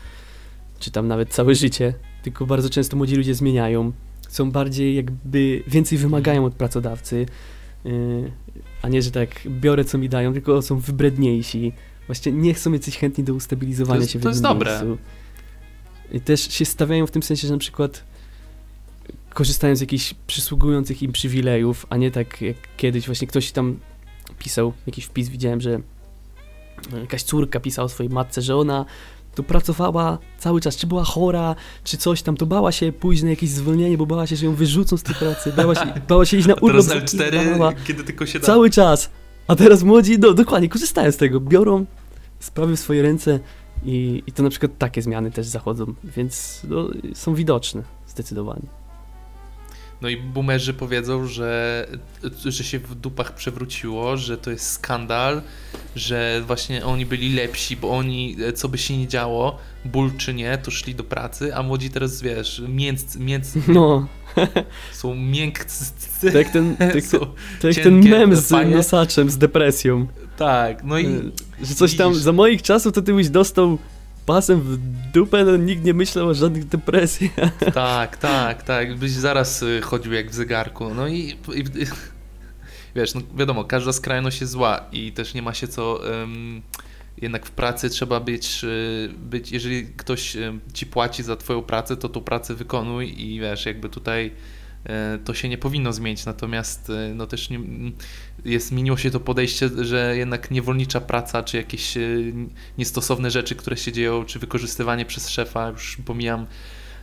[0.78, 3.92] czy tam nawet całe życie, tylko bardzo często młodzi ludzie zmieniają,
[4.28, 7.26] są bardziej jakby, więcej wymagają od pracodawcy,
[7.84, 8.32] yy,
[8.82, 11.72] a nie, że tak biorę co mi dają, tylko są wybredniejsi,
[12.06, 14.70] właśnie nie chcą jacyś chętni do ustabilizowania jest, się w To jest dobre.
[14.70, 14.98] Miejscu.
[16.12, 18.04] I też się stawiają w tym sensie, że na przykład
[19.30, 23.78] korzystają z jakichś przysługujących im przywilejów, a nie tak jak kiedyś właśnie ktoś tam
[24.38, 25.80] pisał jakiś wpis, widziałem, że
[27.00, 28.84] jakaś córka pisała o swojej matce, że ona
[29.34, 33.30] tu pracowała cały czas, czy była chora, czy coś tam, to bała się pójść na
[33.30, 36.36] jakieś zwolnienie, bo bała się, że ją wyrzucą z tej pracy, bała się, bała się
[36.36, 36.86] iść na urlop.
[36.86, 38.46] Teraz L4, kiedy tylko się da.
[38.46, 39.10] Cały czas.
[39.46, 41.86] A teraz młodzi, no dokładnie, korzystają z tego, biorą
[42.40, 43.40] sprawy w swoje ręce
[43.84, 48.66] i, i to na przykład takie zmiany też zachodzą, więc no, są widoczne, zdecydowanie.
[50.00, 51.86] No i boomerzy powiedzą, że,
[52.44, 55.42] że się w dupach przewróciło, że to jest skandal,
[55.96, 60.58] że właśnie oni byli lepsi, bo oni, co by się nie działo, ból czy nie,
[60.58, 64.06] to szli do pracy, a młodzi teraz, wiesz, mięccy, mięccy No,
[64.92, 66.32] są miękcy.
[66.32, 67.18] tak ten, tak, są
[67.62, 68.76] tak ten mem z faje.
[68.76, 70.06] nosaczem, z depresją.
[70.36, 72.22] Tak, no i Y, Że coś tam, widzisz.
[72.24, 73.78] za moich czasów to ty byś dostał
[74.26, 74.76] pasem w
[75.12, 77.32] dupę, no nikt nie myślał o żadnych depresjach.
[77.74, 80.94] tak, tak, tak, byś zaraz y, chodził jak w zegarku.
[80.94, 81.18] No i,
[81.54, 81.64] i,
[82.96, 86.12] wiesz, no wiadomo, każda skrajność jest zła i też nie ma się co.
[86.22, 86.62] em,
[87.22, 91.96] jednak w pracy trzeba być, y, być, jeżeli ktoś em, ci płaci za twoją pracę,
[91.96, 94.32] to tą pracę wykonuj i wiesz, jakby tutaj
[94.84, 97.60] e, to się nie powinno zmienić, natomiast no też nie,
[98.44, 101.94] jest, zmieniło się to podejście, że jednak niewolnicza praca, czy jakieś
[102.78, 106.46] niestosowne rzeczy, które się dzieją, czy wykorzystywanie przez szefa, już pomijam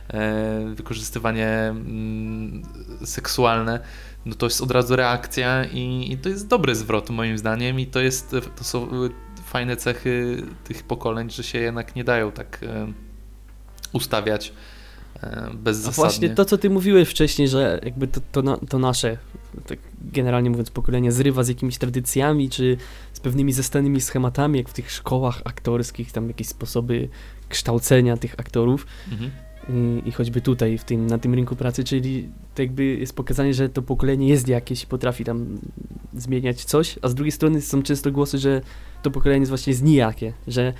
[0.08, 2.62] e, wykorzystywanie mm,
[3.04, 3.80] seksualne,
[4.26, 7.86] no to jest od razu reakcja i, i to jest dobry zwrot moim zdaniem i
[7.86, 8.88] to jest, to są
[9.46, 12.92] fajne cechy tych pokoleń, że się jednak nie dają tak e,
[13.92, 14.52] ustawiać
[15.22, 15.94] e, A bezzasadnie.
[15.96, 19.18] właśnie to, co ty mówiłeś wcześniej, że jakby to, to, na, to nasze,
[19.66, 19.78] tak
[20.12, 22.76] generalnie mówiąc, pokolenie zrywa z jakimiś tradycjami, czy
[23.12, 27.08] z pewnymi zastanymi schematami, jak w tych szkołach aktorskich, tam jakieś sposoby
[27.48, 29.30] kształcenia tych aktorów Mhm.
[29.68, 33.54] i, i choćby tutaj, w tym, na tym rynku pracy, czyli to jakby jest pokazanie,
[33.54, 35.58] że to pokolenie jest jakieś i potrafi tam
[36.14, 38.60] zmieniać coś, a z drugiej strony są często głosy, że
[39.06, 40.72] to pokolenie jest właśnie znijakie, że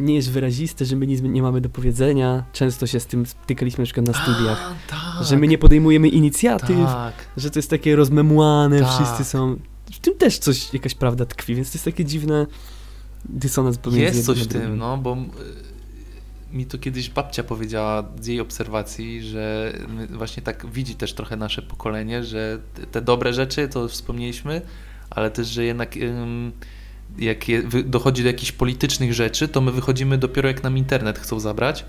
[0.00, 2.44] nie jest wyraziste, że my nic nie mamy do powiedzenia.
[2.52, 4.72] Często się z tym stykaliśmy na przykład na studiach.
[4.72, 7.14] A, tak, Że my nie podejmujemy inicjatyw, Tak.
[7.36, 8.88] że to jest takie rozmemłane, Tak.
[8.94, 9.56] wszyscy są...
[9.92, 12.46] W tym też coś, jakaś prawda tkwi, więc to jest takie dziwne
[13.24, 15.16] dysonans pomiędzy Jest coś w tym, no, bo
[16.52, 19.72] y, mi to kiedyś babcia powiedziała z jej obserwacji, że
[20.10, 24.62] właśnie tak widzi też trochę nasze pokolenie, że te- te dobre rzeczy to wspomnieliśmy,
[25.10, 26.52] ale też, że jednak ym,
[27.18, 31.40] jak je, dochodzi do jakichś politycznych rzeczy, to my wychodzimy dopiero jak nam internet chcą
[31.40, 31.84] zabrać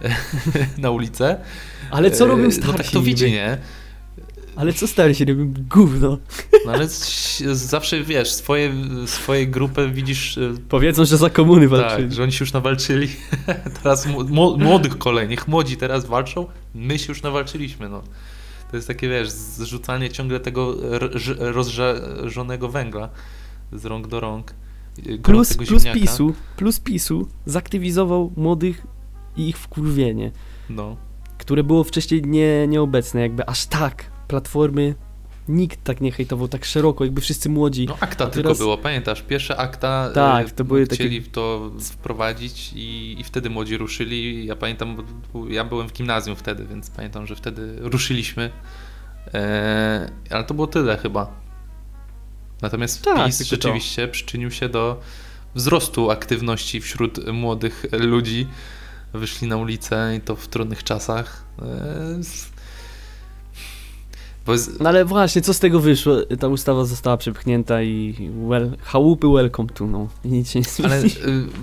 [0.78, 1.36] na ulicę.
[1.90, 3.58] Ale co robią E, starsi No tak to widzi, nie?
[4.56, 5.54] Ale co starsi robią?
[5.70, 6.18] Gówno.
[6.66, 6.86] No ale
[7.52, 8.72] zawsze wiesz, swoje,
[9.06, 12.08] swoje grupę widzisz e, Powiedzą, że za komuny walczyli.
[12.08, 13.08] Tak, że oni się już nawalczyli.
[13.82, 14.06] teraz
[14.58, 18.02] młodych kolej, niech młodzi teraz walczą, my się już nawalczyliśmy, no.
[18.70, 20.76] To jest takie, wiesz, zrzucanie ciągle tego
[21.38, 23.08] rozżarzonego węgla
[23.72, 24.54] z rąk do rąk.
[25.06, 25.84] y, Plus, plus.
[25.94, 28.86] PiSu, plus PiSu zaktywizował młodych
[29.36, 30.32] i ich wkurwienie,
[30.70, 30.96] No.
[31.38, 34.10] które było wcześniej nie, nieobecne, jakby aż tak.
[34.28, 34.94] Platformy
[35.48, 37.86] nikt tak nie hejtował tak szeroko, jakby wszyscy młodzi.
[37.86, 39.22] no akta A tylko teraz- było, pamiętasz?
[39.22, 44.46] Pierwsze akta Tak, y, to były chcieli w to wprowadzić i, i wtedy młodzi ruszyli.
[44.46, 44.96] Ja pamiętam,
[45.34, 48.50] bo ja byłem w gimnazjum wtedy, więc pamiętam, że wtedy ruszyliśmy.
[49.34, 51.39] E, ale to było tyle chyba.
[52.62, 53.56] Natomiast Tak, PiS tylko to.
[53.56, 55.00] rzeczywiście przyczynił się do
[55.54, 58.46] wzrostu aktywności wśród młodych ludzi.
[59.12, 61.44] Wyszli na ulicę i to w trudnych czasach.
[61.62, 62.18] E,
[64.48, 66.16] jest, No ale właśnie, co z tego wyszło?
[66.40, 68.14] Ta ustawa została przepchnięta i
[68.48, 70.08] well, chałupy welcome to, no.
[70.24, 70.92] I nic się nie zmieni.
[70.92, 71.10] Ale y,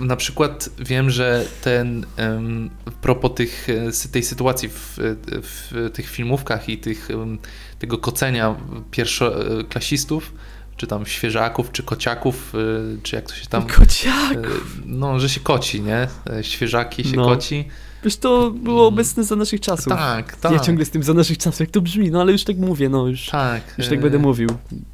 [0.00, 4.98] na przykład wiem, że ten em, propos tych, e, tej sytuacji w,
[5.42, 7.38] w tych filmówkach i tych, em,
[7.78, 8.54] tego kocenia
[8.90, 10.32] pierwszoklasistów,
[10.78, 13.66] czy tam świeżaków, czy kociaków, y, czy jak to się tam...
[13.66, 14.32] Kociak!
[14.36, 14.48] y,
[14.86, 16.08] No, że się koci, nie?
[16.30, 17.24] E, Świeżaki się No.
[17.24, 17.68] koci.
[18.04, 19.88] Wiesz, to było obecne za naszych czasów.
[19.92, 20.52] Tak, tak.
[20.52, 22.88] Ja ciągle z tym za naszych czasów, jak to brzmi, no ale już tak mówię,
[22.88, 23.62] no już, Tak.
[23.78, 24.48] już tak będę mówił.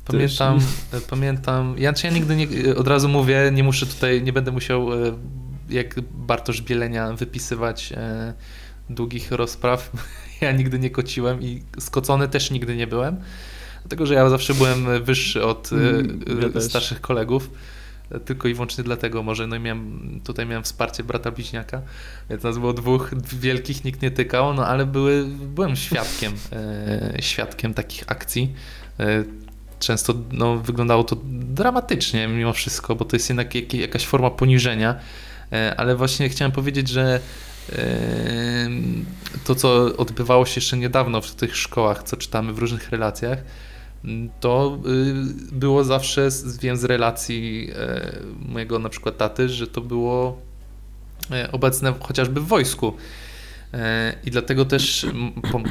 [0.04, 0.58] Pamiętam,
[0.92, 4.50] e, pamiętam, ja, czy ja nigdy nie, od razu mówię, nie muszę tutaj, nie będę
[4.52, 4.86] musiał
[5.70, 7.92] jak Bartosz Bielenia wypisywać
[8.90, 9.90] długich rozpraw.
[10.40, 13.16] Ja nigdy nie kociłem i skocony też nigdy nie byłem,
[13.84, 16.64] dlatego że ja zawsze byłem wyższy od e, Mm, ja e, też.
[16.64, 17.50] starszych kolegów.
[18.10, 21.82] E, Tylko i wyłącznie dlatego może, no i miałem, tutaj miałem wsparcie brata bliźniaka,
[22.30, 27.74] więc nas było dwóch wielkich, nikt nie tykał, no ale były, byłem świadkiem, e, świadkiem
[27.74, 28.52] takich akcji.
[29.80, 34.94] Często no, wyglądało to dramatycznie mimo wszystko, bo to jest jednak jak, jakaś forma poniżenia,
[35.76, 37.20] ale właśnie chciałem powiedzieć, że
[39.44, 43.38] to, co odbywało się jeszcze niedawno w tych szkołach, co czytamy w różnych relacjach,
[44.04, 45.14] m, to y,
[45.52, 46.28] było zawsze,
[46.60, 48.12] wiem z relacji e,
[48.48, 50.38] mojego na przykład taty, że to było
[51.30, 52.96] e, obecne chociażby w wojsku.
[53.74, 55.06] E, I dlatego też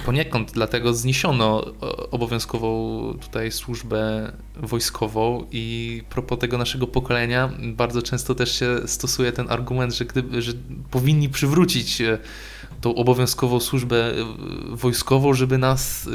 [0.06, 1.66] poniekąd dlatego zniesiono
[2.12, 9.50] obowiązkową tutaj służbę wojskową i propos tego naszego pokolenia bardzo często też się stosuje ten
[9.50, 10.54] argument, że, gdyby, że
[10.92, 12.18] powinni przywrócić e,
[12.82, 14.24] tą obowiązkową służbę y,
[14.76, 16.10] wojskową, żeby nas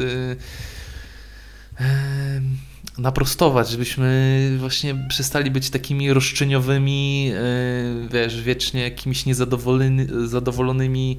[2.98, 7.32] naprostować, żebyśmy właśnie przestali być takimi roszczeniowymi,
[8.12, 11.18] wiesz, wiecznie jakimiś niezadowolonymi zadowolonymi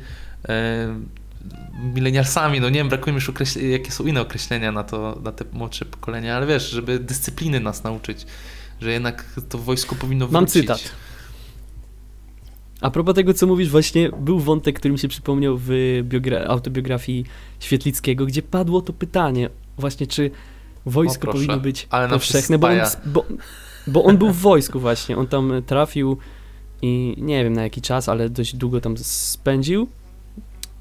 [1.93, 3.31] milenialsami, no nie wiem, brakuje mi już
[3.71, 7.83] jakie są inne określenia na to, na te młodsze pokolenia, ale wiesz, żeby dyscypliny nas
[7.83, 8.25] nauczyć,
[8.81, 10.33] że jednak to wojsko powinno wrócić.
[10.33, 10.91] Mam cytat.
[12.81, 15.71] A propos tego, co mówisz, właśnie był wątek, który mi się przypomniał w
[16.47, 17.25] autobiografii
[17.59, 20.31] Świetlickiego, gdzie padło to pytanie, właśnie czy
[20.85, 23.25] wojsko powinno być Ale powszechne, bo on, bo,
[23.87, 26.17] bo on był w wojsku właśnie, on tam trafił
[26.81, 29.87] i nie wiem na jaki czas, ale dość długo tam spędził.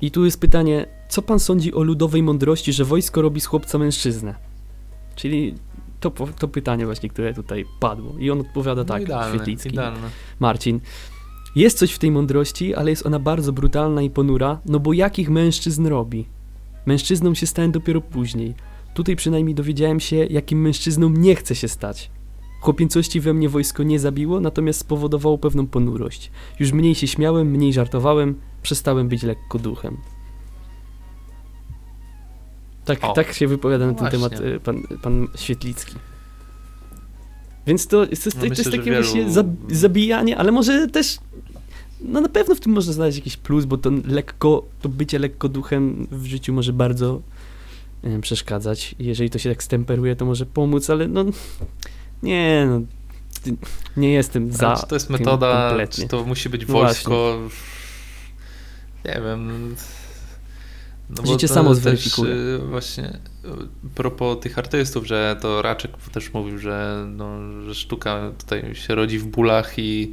[0.01, 3.79] I tu jest pytanie, co pan sądzi o ludowej mądrości, że wojsko robi z chłopca
[3.79, 4.35] mężczyznę?
[5.15, 5.55] Czyli
[6.01, 8.15] to, to pytanie właśnie, które tutaj padło.
[8.19, 9.69] I on odpowiada no tak, idealne, Świetlicki.
[9.69, 10.11] Idealne.
[10.41, 10.81] Marcin.
[11.57, 15.31] Jest coś w tej mądrości, ale jest ona bardzo brutalna i ponura, no bo jakich
[15.31, 16.27] mężczyzn robi?
[16.87, 18.55] Mężczyzną się stałem dopiero później.
[18.95, 22.11] Tutaj przynajmniej dowiedziałem się, jakim mężczyzną nie chce się stać.
[22.61, 26.31] Chłopięcości we mnie wojsko nie zabiło, natomiast spowodowało pewną ponurość.
[26.61, 29.97] Już mniej się śmiałem, mniej żartowałem, przestałem być lekko duchem.
[32.85, 34.39] Tak, tak się wypowiada na ten Właśnie.
[34.39, 35.95] temat y, pan, pan Świetlicki.
[37.67, 39.05] Więc to, to, to, no myślę, to jest takie wielu...
[39.05, 39.27] właśnie
[39.69, 41.19] zabijanie, ale może też
[42.01, 45.49] no na pewno w tym można znaleźć jakiś plus, bo to lekko, to bycie lekko
[45.49, 47.23] duchem w życiu może bardzo
[48.03, 48.95] e, przeszkadzać.
[48.99, 51.25] Jeżeli to się tak stemperuje, to może pomóc, ale no
[52.23, 52.81] nie, no
[53.97, 54.77] nie jestem za.
[54.77, 57.39] Czy to jest metoda, czy to musi być no wojsko?
[57.43, 57.49] No
[59.05, 59.75] nie wiem.
[61.11, 62.35] No Życie samo zweryfikuje.
[62.35, 63.19] Też, właśnie
[63.95, 69.19] propos tych artystów, że to Raczek też mówił, że, no, że sztuka tutaj się rodzi
[69.19, 70.13] w bólach i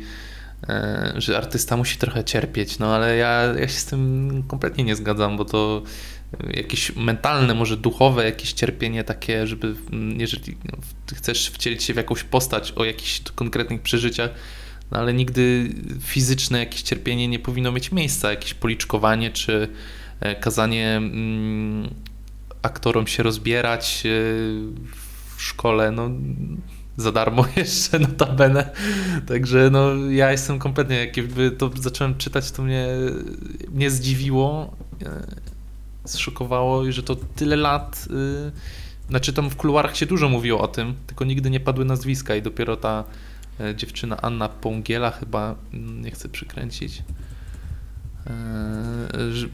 [0.69, 4.95] e, że artysta musi trochę cierpieć, no ale ja, ja się z tym kompletnie nie
[4.95, 5.81] zgadzam, bo to
[6.53, 10.77] jakieś mentalne, może duchowe jakieś cierpienie takie, żeby mm, jeżeli no,
[11.15, 14.29] chcesz wcielić się w jakąś postać o jakichś konkretnych przeżyciach,
[14.91, 15.69] no ale nigdy
[15.99, 19.69] fizyczne jakieś cierpienie nie powinno mieć miejsca, jakieś policzkowanie czy
[20.19, 21.89] e, kazanie mm,
[22.61, 24.09] aktorom się rozbierać e,
[25.35, 26.09] w szkole, no
[26.97, 28.69] za darmo jeszcze notabene.
[29.27, 32.87] Także no ja jestem kompletnie, jakby to zacząłem czytać, to mnie,
[33.71, 34.75] mnie zdziwiło,
[35.05, 35.45] e,
[36.07, 38.51] zszokowało, że to tyle lat, yy,
[39.09, 42.41] znaczy tam w kuluarach się dużo mówiło o tym, tylko nigdy nie padły nazwiska i
[42.41, 43.03] dopiero ta
[43.75, 47.03] dziewczyna Anna Pągiela chyba, mm, nie chcę przykręcić,
[48.27, 48.31] e,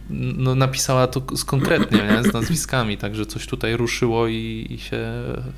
[0.10, 2.24] no, napisała to konkretnie, nie?
[2.24, 5.08] z nazwiskami, także coś tutaj ruszyło i, i się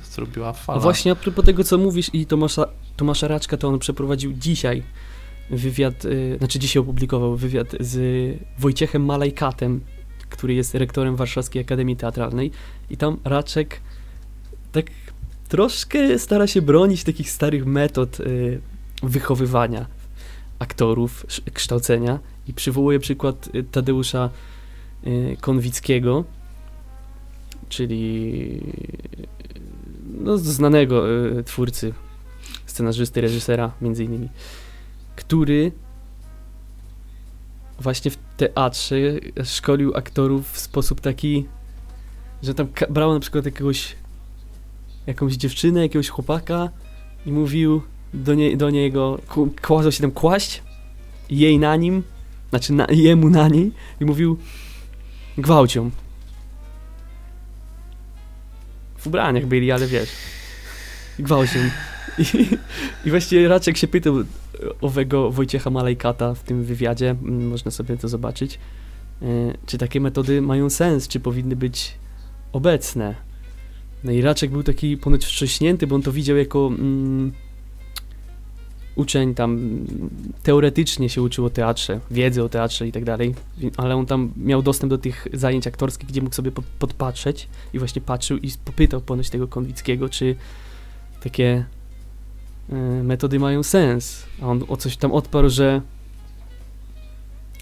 [0.04, 0.80] zrobiła fala.
[0.80, 2.66] Właśnie a propos tego, co mówisz i Tomasza,
[2.96, 4.82] Tomasza Raczka, to on przeprowadził dzisiaj
[5.50, 7.98] wywiad, y, znaczy dzisiaj opublikował wywiad z
[8.58, 9.80] Wojciechem Malajkatem,
[10.30, 12.50] który jest rektorem Warszawskiej Akademii Teatralnej
[12.90, 13.80] i tam Raczek
[14.72, 14.86] tak
[15.54, 18.60] troszkę stara się bronić takich starych metod y,
[19.02, 19.86] wychowywania
[20.58, 22.18] aktorów, kształcenia.
[22.48, 24.30] I przywołuje przykład y, Tadeusza
[25.06, 26.24] y, Konwickiego,
[27.68, 28.60] czyli
[30.20, 31.04] no, znanego
[31.44, 31.92] twórcy,
[32.66, 34.28] scenarzysty, reżysera między innymi,
[35.16, 35.72] który
[37.80, 38.96] właśnie w teatrze
[39.44, 41.46] szkolił aktorów w sposób taki,
[42.42, 43.96] że tam brał na przykład jakiegoś
[45.06, 46.68] jakąś dziewczynę, jakiegoś chłopaka
[47.26, 47.82] i mówił
[48.14, 49.18] do, nie, do niego,
[49.62, 50.62] kładzał się tam kłaść,
[51.30, 52.02] jej na nim,
[52.50, 54.38] znaczy na, jemu na niej i mówił
[55.38, 55.90] gwałcią.
[58.98, 60.10] W ubraniach byli, ale wiesz,
[61.18, 61.58] gwałcią.
[62.18, 62.46] I,
[63.04, 64.14] I właściwie Raczek się pytał
[64.80, 68.58] owego Wojciecha Malejkata w tym wywiadzie, można sobie to zobaczyć,
[69.22, 69.26] e,
[69.66, 71.94] czy takie metody mają sens, czy powinny być
[72.52, 73.14] obecne.
[74.04, 77.32] No i Raczek był taki ponoć wstrząśnięty, bo on to widział jako mm,
[78.96, 79.78] uczeń tam
[80.42, 83.34] teoretycznie się uczył o teatrze, wiedzy o teatrze i tak dalej,
[83.76, 88.02] ale on tam miał dostęp do tych zajęć aktorskich, gdzie mógł sobie podpatrzeć i właśnie
[88.02, 90.36] patrzył i popytał ponoć tego Konwickiego, czy
[91.22, 91.64] takie
[92.72, 94.22] y, metody mają sens.
[94.42, 95.80] A on o coś tam odparł, że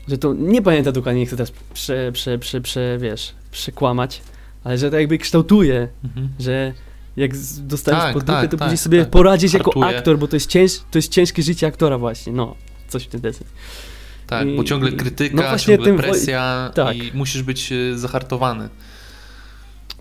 [0.09, 4.23] że to nie pamięta dokładnie, nie chcę teraz prze, prze, prze, prze, wiesz, przekłamać,
[4.65, 6.29] ale że to jakby kształtuje, mhm.
[6.39, 6.73] że
[7.17, 10.29] jak dostajesz tak, pod dupę, tak, to tak, później sobie tak, poradzić jako aktor, bo
[10.29, 12.55] to jest, cięż, to jest ciężkie życie aktora właśnie, no,
[12.89, 13.47] coś w tym deseń.
[14.27, 16.97] Tak, I, bo ciągle krytyka, no ciągle tym, presja tak.
[16.97, 18.69] i musisz być e, zahartowany.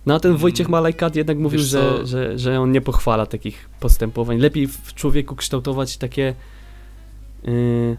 [0.05, 0.41] No a ten mm.
[0.41, 4.38] Wojciech Malajkat jednak mówił, że, że, że on nie pochwala takich postępowań.
[4.38, 6.36] Lepiej w człowieku kształtować takie
[7.43, 7.97] yy,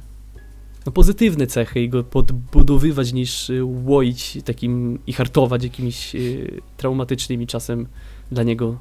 [0.87, 7.47] no, pozytywne cechy i go podbudowywać niż y, łoić takim i hartować jakimiś y, traumatycznymi
[7.47, 7.87] czasem
[8.30, 8.78] dla niego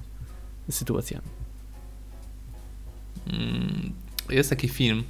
[0.70, 1.28] sytuacjami.
[3.28, 3.94] Mm,
[4.30, 5.04] jest taki film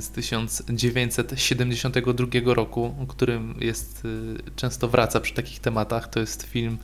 [0.00, 6.08] z 1972 roku, którym jest y, często wraca przy takich tematach.
[6.08, 6.78] To jest film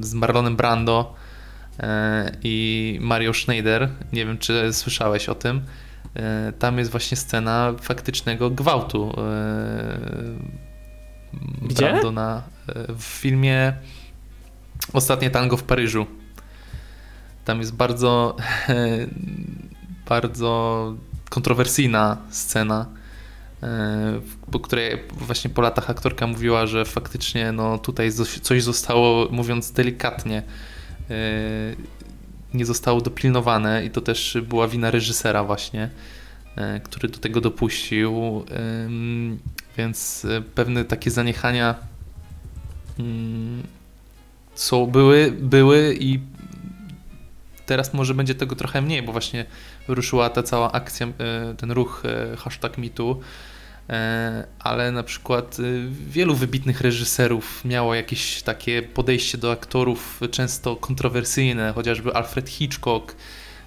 [0.00, 1.14] z Marlonem Brando
[1.80, 3.88] e, i Mario Schneider.
[4.12, 5.62] Nie wiem, czy słyszałeś o tym.
[6.14, 9.14] E, tam jest właśnie scena faktycznego gwałtu.
[9.18, 9.98] E,
[11.62, 11.90] Gdzie?
[11.90, 12.42] Brando na,
[12.88, 13.72] w filmie
[14.92, 16.06] Ostatnie tango w Paryżu.
[17.44, 18.36] Tam jest bardzo,
[20.08, 20.94] bardzo
[21.30, 22.86] kontrowersyjna scena,
[24.50, 30.42] po której właśnie po latach aktorka mówiła, że faktycznie no, tutaj coś zostało, mówiąc delikatnie,
[32.54, 35.90] nie zostało dopilnowane i to też była wina reżysera właśnie,
[36.56, 38.44] e, który do tego dopuścił,
[39.78, 41.74] więc e, pewne takie zaniechania
[42.98, 43.62] mm,
[44.54, 46.20] są, były, były i
[47.66, 49.44] teraz może będzie tego trochę mniej, bo właśnie
[49.88, 52.02] ruszyła ta cała akcja, e, ten ruch
[52.38, 53.14] hashtag E,
[54.58, 61.72] ale na przykład y, wielu wybitnych reżyserów miało jakieś takie podejście do aktorów często kontrowersyjne,
[61.72, 63.16] chociażby Alfred Hitchcock,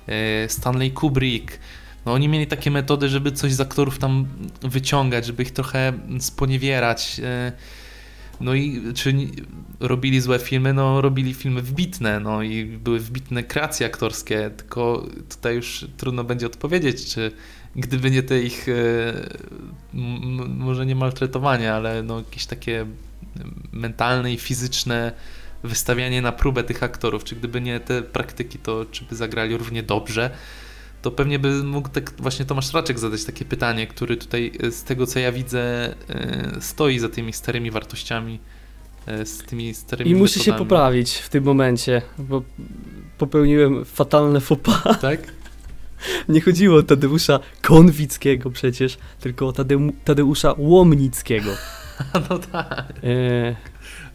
[0.07, 1.59] e, Stanley Kubrick.
[2.05, 4.28] No oni mieli takie metody, żeby coś z aktorów tam
[4.61, 7.22] wyciągać, żeby ich trochę sponiewierać.
[7.24, 7.51] E,
[8.41, 9.13] no i czy
[9.80, 10.74] robili złe filmy?
[10.74, 16.45] No robili filmy wbitne, no i były wbitne kreacje aktorskie, tylko tutaj już trudno będzie
[16.45, 17.32] odpowiedzieć, czy
[17.76, 18.73] gdyby nie te ich, e,
[20.47, 22.86] może nie maltretowanie, ale no jakieś takie
[23.71, 25.11] mentalne i fizyczne
[25.63, 29.84] wystawianie na próbę tych aktorów, czy gdyby nie te praktyki, to czy by zagrali równie
[29.84, 30.30] dobrze,
[31.01, 34.84] to pewnie by mógł tak właśnie Tomasz Raczek zadać takie pytanie, który tutaj e, z
[34.84, 38.39] tego co ja widzę e, stoi za tymi starymi wartościami,
[39.26, 40.59] z tymi starymi I musi metodami.
[40.59, 42.41] się poprawić w tym momencie, bo
[43.17, 44.99] popełniłem fatalne faux pas.
[45.01, 45.35] Tak?
[46.30, 51.52] Nie chodziło o Tadeusza Konwickiego przecież, tylko o Tadeu Tadeusza Łomnickiego.
[52.30, 52.93] no tak.
[53.04, 53.56] E...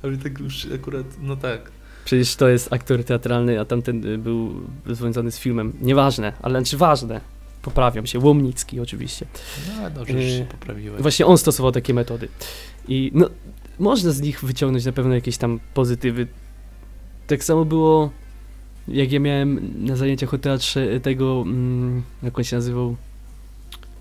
[0.03, 1.71] Ale tak już akurat, no tak.
[2.05, 5.73] Przecież to jest aktor teatralny, a tamten y, był związany z filmem.
[5.81, 7.21] Nieważne, ale znaczy ważne.
[7.63, 8.19] Poprawiam się.
[8.19, 9.27] Łomnicki oczywiście.
[9.69, 11.03] No, dobrze, że się poprawiłem.
[11.03, 12.29] Właśnie on stosował takie metody.
[12.89, 13.31] I no,
[13.79, 16.27] można z nich wyciągnąć na pewno jakieś tam pozytywy.
[17.27, 18.11] Tak samo było
[18.91, 22.97] jak ja miałem na zajęciach o teatrze tego, mm, jak on się nazywał,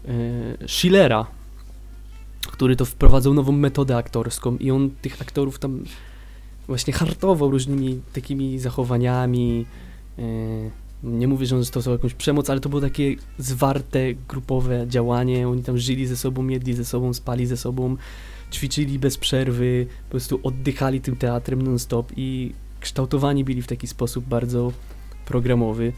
[0.06, 1.26] e, Schillera,
[2.48, 5.84] który to wprowadzał nową metodę aktorską i on tych aktorów tam
[6.68, 9.66] właśnie hartował różnymi takimi zachowaniami.
[10.20, 10.24] E,
[11.04, 15.48] nie mówię, że on stosował jakąś przemoc, ale to było takie zwarte, grupowe działanie.
[15.48, 17.96] Oni tam żyli ze sobą, jedli ze sobą, spali ze sobą,
[18.52, 24.26] ćwiczyli bez przerwy, po prostu oddychali tym teatrem non-stop i kształtowani byli w taki sposób
[24.26, 24.72] bardzo
[25.26, 25.94] programowy.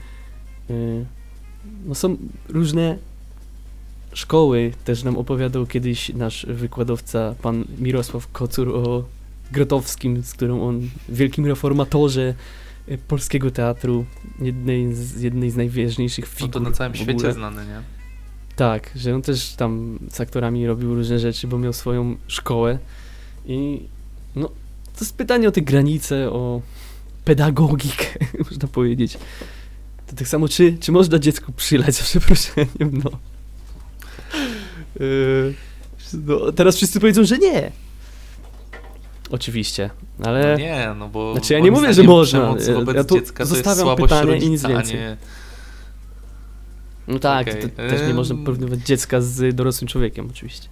[0.69, 1.05] Y,
[1.85, 2.17] no są
[2.49, 2.97] różne
[4.13, 9.03] szkoły, też nam opowiadał kiedyś nasz wykładowca, pan Mirosław Kocur o
[9.51, 12.33] Grotowskim, z którym on, wielkim reformatorze
[12.89, 14.05] y, polskiego teatru,
[14.39, 16.47] jednej z, jednej z najważniejszych figur.
[16.47, 17.81] No to na całym świecie znany, nie?
[18.55, 22.79] Tak, że on też tam z aktorami robił różne rzeczy, bo miał swoją szkołę
[23.45, 23.81] i
[24.35, 24.49] no,
[25.01, 26.61] to jest pytanie o te granice, o
[27.25, 28.05] pedagogikę,
[28.51, 29.17] można powiedzieć.
[30.07, 33.11] To tak samo, czy, czy można dziecku przylać za przeproszeniem, no.
[34.99, 35.53] Yy,
[36.13, 36.51] no.
[36.51, 37.71] Teraz wszyscy powiedzą, że nie.
[39.29, 39.89] Oczywiście,
[40.23, 40.51] ale...
[40.51, 41.33] No nie, no bo...
[41.33, 42.55] Znaczy ja nie mówię, że można.
[42.95, 44.95] Ja tu zostawiam pytanie i nic więcej.
[44.95, 45.17] Nie...
[47.07, 47.61] No tak, okay.
[47.61, 50.67] to, to też nie można porównywać dziecka z dorosłym człowiekiem, oczywiście.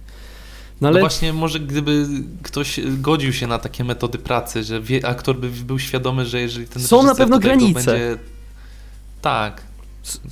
[0.80, 0.94] No, ale...
[0.94, 2.06] no właśnie, może gdyby
[2.42, 6.66] ktoś godził się na takie metody pracy, że wie, aktor by był świadomy, że jeżeli
[6.66, 7.92] ten Są na pewno granice.
[7.92, 8.16] Będzie...
[9.22, 9.62] Tak.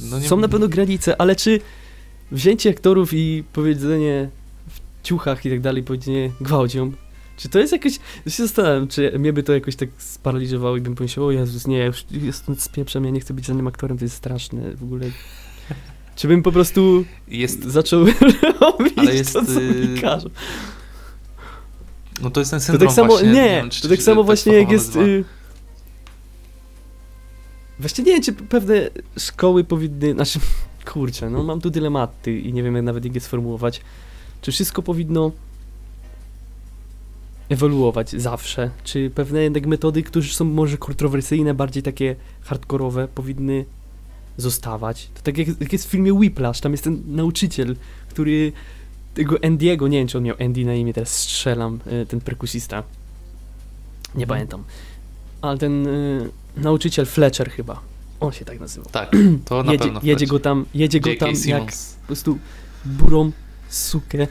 [0.01, 0.29] No nie...
[0.29, 1.61] Są na pewno granice, ale czy
[2.33, 4.29] wzięcie aktorów i powiedzenie
[4.69, 6.93] w ciuchach i tak dalej, powiedzenie gwałcią,
[7.37, 7.99] czy to jest jakoś...
[8.27, 11.67] Ja się zastanawiam, czy mnie by to jakoś tak sparaliżowało i bym pomyślał, o Jezus,
[11.67, 14.83] nie, ja już jestem spieprzem, ja nie chcę być żadnym aktorem, to jest straszne w
[14.83, 15.07] ogóle.
[16.19, 18.05] Czy bym po prostu jest, zaczął
[18.61, 20.29] robić ale jest, to, co mi y, każą.
[22.23, 24.25] No to jest ten syndrom to tak samo, właśnie, Nie, wiem, czy, to tak samo
[24.25, 24.97] właśnie jak jest...
[24.97, 25.25] Y...
[27.81, 30.13] Właśnie nie wiem, czy pewne szkoły powinny...
[30.13, 30.41] Znaczy,
[30.93, 33.81] kurczę, no mam tu dylematy i nie wiem jak nawet jak je sformułować.
[34.43, 35.33] Czy wszystko powinno
[37.49, 38.71] ewoluować zawsze?
[38.85, 43.65] Czy pewne jednak metody, które są może kontrowersyjne, bardziej takie hardkorowe, powinny
[44.43, 45.11] zostawać.
[45.15, 47.77] To tak jak, jak jest w filmie Whiplash, tam jest ten nauczyciel,
[48.09, 48.53] który
[49.15, 52.77] tego Andy'ego, nie wiem czy on miał Andy na imię, teraz strzelam, y, ten perkusista.
[54.15, 54.29] Nie Mhm.
[54.29, 54.65] pamiętam.
[55.43, 57.81] Ale ten y, nauczyciel Fletcher chyba.
[58.21, 58.91] On się tak nazywał.
[58.93, 59.13] Tak,
[59.45, 61.97] to na jedzie, pewno jedzie go tam, jedzie go tam jak Simmons.
[62.01, 62.39] po prostu
[62.85, 63.33] burą
[63.69, 64.27] sukę.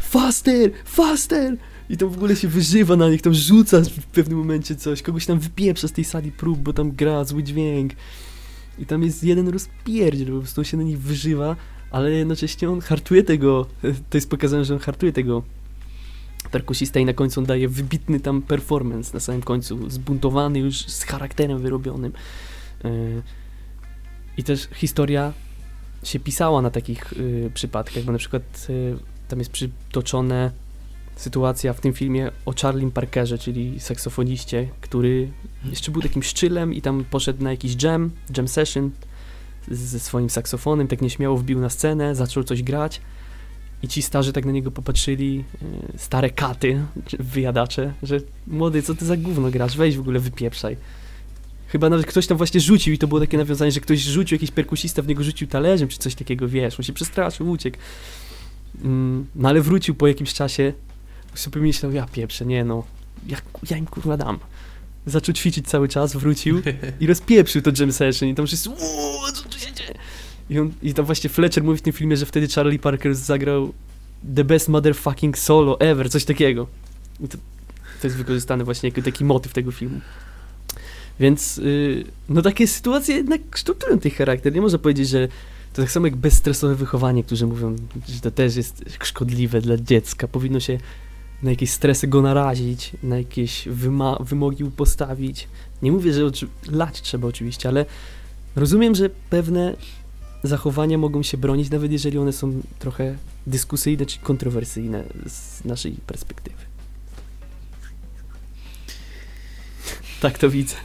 [0.00, 0.70] Faster!
[0.84, 1.56] Faster!
[1.90, 5.26] I to w ogóle się wyżywa na nich, tam rzuca w pewnym momencie coś, kogoś
[5.26, 7.92] tam wypieprza z tej sali prób, bo tam gra zły dźwięk.
[8.78, 11.56] I tam jest jeden rozpierdziel, po prostu on się na nich wyżywa,
[11.90, 13.66] ale jednocześnie on hartuje tego,
[14.10, 15.42] to jest pokazane, że on hartuje tego
[16.50, 21.02] perkusista i na końcu on daje wybitny tam performance na samym końcu, zbuntowany już z
[21.02, 22.12] charakterem wyrobionym.
[22.84, 23.22] Yy,
[24.36, 25.32] I też historia
[26.02, 28.96] się pisała na takich y, przypadkach, bo na przykład y,
[29.28, 30.50] tam jest przytoczone
[31.18, 35.28] sytuacja w tym filmie o Charlie Parkerze, czyli saksofoniście, który
[35.70, 38.90] jeszcze był takim szczylem i tam poszedł na jakiś jam, jam session
[39.70, 43.00] ze swoim saksofonem, tak nieśmiało wbił na scenę, zaczął coś grać
[43.82, 45.44] i ci starzy tak na niego popatrzyli,
[45.94, 46.80] y, stare katy,
[47.18, 50.76] wyjadacze, że młody, co ty za gówno grasz, weź w ogóle wypieprzaj.
[51.68, 54.50] Chyba nawet ktoś tam właśnie rzucił i to było takie nawiązanie, że ktoś rzucił, jakiś
[54.50, 57.78] perkusista w niego rzucił talerzem czy coś takiego, wiesz, on się przestraszył, uciekł.
[58.84, 60.72] Mm, no ale wrócił po jakimś czasie,
[61.34, 62.84] sobie pomyślał, ja pieprzę, nie no,
[63.26, 63.38] ja,
[63.70, 64.38] ja im kurwa dam.
[65.06, 66.62] Zaczął ćwiczyć cały czas, wrócił
[67.00, 69.94] i rozpieprzył to jam session i tam wszyscy, uuu, co tu się dzieje?
[70.50, 73.72] I, on, I tam właśnie Fletcher mówi w tym filmie, że wtedy Charlie Parker zagrał
[74.36, 76.66] the best motherfucking solo ever, coś takiego.
[77.20, 77.38] I to,
[78.00, 80.00] to jest wykorzystane właśnie jako taki motyw tego filmu.
[81.20, 84.54] Więc, yy, no takie sytuacje jednak kształtują tych charakter.
[84.54, 85.28] Nie można powiedzieć, że
[85.72, 87.76] to tak samo jak bezstresowe wychowanie, którzy mówią,
[88.08, 90.28] że to też jest szkodliwe dla dziecka.
[90.28, 90.78] Powinno się
[91.42, 93.68] na jakieś stresy go narazić, na jakieś
[94.20, 95.48] wymogi postawić.
[95.82, 96.20] Nie mówię, że
[96.70, 97.86] lać trzeba oczywiście, ale
[98.56, 99.76] rozumiem, że pewne
[100.42, 103.16] zachowania mogą się bronić, nawet jeżeli one są trochę
[103.46, 106.56] dyskusyjne czy kontrowersyjne z naszej perspektywy.
[110.20, 110.76] Tak to widzę.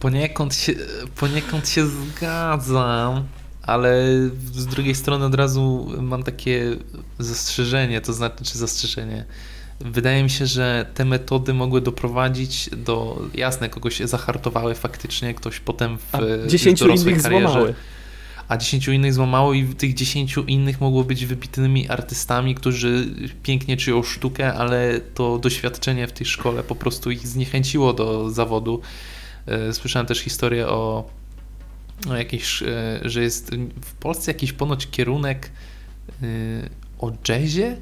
[0.00, 0.74] Poniekąd się,
[1.16, 3.24] poniekąd się zgadzam,
[3.62, 4.04] ale
[4.52, 6.76] z drugiej strony od razu mam takie
[7.18, 9.24] zastrzeżenie, to znaczy, czy zastrzeżenie.
[9.80, 15.98] Wydaje mi się, że te metody mogły doprowadzić do, jasne, kogoś zahartowały faktycznie, ktoś potem
[15.98, 17.74] w A w dziesięciu dorosłej innych karierze, złamały.
[18.48, 23.06] a dziesięciu innych złamało i tych dziesięciu innych mogło być wybitnymi artystami, którzy
[23.42, 28.80] pięknie czują sztukę, ale to doświadczenie w tej szkole po prostu ich zniechęciło do zawodu.
[29.46, 31.10] E, Słyszałem też historię o,
[32.10, 33.50] o jakiejś, e, że jest
[33.82, 35.50] w Polsce jakiś ponoć kierunek
[36.22, 36.26] e,
[36.98, 37.76] o jazzie,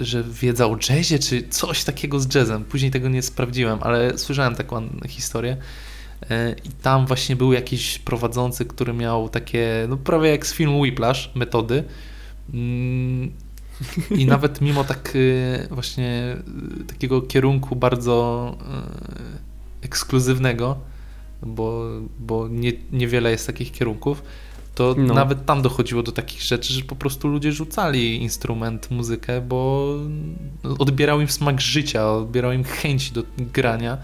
[0.00, 2.64] że wiedza o jazzie, czy coś takiego z jazzem.
[2.64, 5.56] Później tego nie sprawdziłem, ale słyszałem taką historię.
[6.30, 10.80] E, I tam właśnie był jakiś prowadzący, który miał takie, no prawie jak z filmu
[10.80, 11.84] Whiplash, metody.
[12.54, 13.32] Mm,
[14.10, 16.36] I nawet mimo tak e, właśnie
[16.80, 18.56] e, takiego kierunku bardzo
[19.82, 20.78] ekskluzywnego,
[21.42, 21.86] bo,
[22.18, 24.22] bo nie, niewiele jest takich kierunków,
[24.74, 25.14] to No.
[25.14, 29.88] nawet tam dochodziło do takich rzeczy, że po prostu ludzie rzucali instrument, muzykę, bo
[30.78, 33.98] odbierał im smak życia, odbierał im chęć do grania.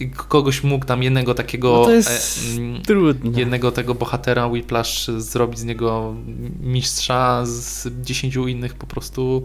[0.00, 3.38] I kogoś mógł tam jednego takiego No to jest e, mm, Trudno.
[3.38, 6.14] jednego tego bohatera Whiplash zrobić z niego
[6.60, 9.42] mistrza, z dziesięciu innych po prostu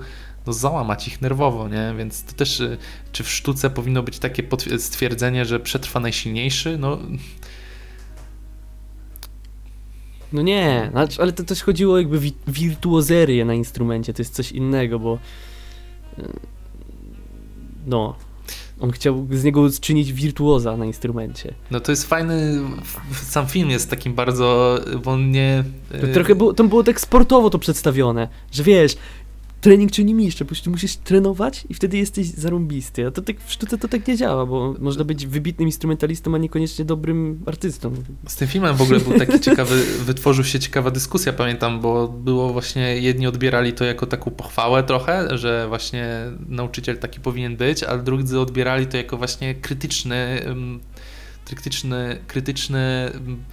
[0.47, 1.93] no, załamać ich nerwowo, nie?
[1.97, 2.77] Więc to też, y,
[3.11, 4.43] czy w sztuce powinno być takie
[4.77, 6.77] stwierdzenie, że przetrwa najsilniejszy?
[6.77, 6.97] No,
[10.33, 14.51] No nie, znaczy, ale to też chodziło jakby wi- wirtuozerię na instrumencie, to jest coś
[14.51, 15.19] innego, bo
[16.19, 16.23] y,
[17.85, 18.15] no,
[18.79, 21.53] on chciał z niego czynić wirtuoza na instrumencie.
[21.71, 22.59] no to jest fajny,
[23.13, 25.63] sam film jest takim bardzo, bo on nie...
[26.01, 28.97] To y, trochę było, tam było tak sportowo to przedstawione, że wiesz,
[29.63, 33.51] trening czyni mistrza, po prostu musisz trenować i wtedy jesteś zarąbisty, a to tak w
[33.51, 37.93] sztuce to tak nie działa, bo można być wybitnym instrumentalistą, a niekoniecznie dobrym artystą.
[38.27, 42.53] Z tym filmem w ogóle był taki ciekawy, wytworzył się ciekawa dyskusja, pamiętam, bo było
[42.53, 46.07] właśnie, jedni odbierali to jako taką pochwałę trochę, że właśnie
[46.49, 50.41] nauczyciel taki powinien być, a drudzy odbierali to jako właśnie krytyczny,
[51.45, 53.43] krytyczny, krytyczne em,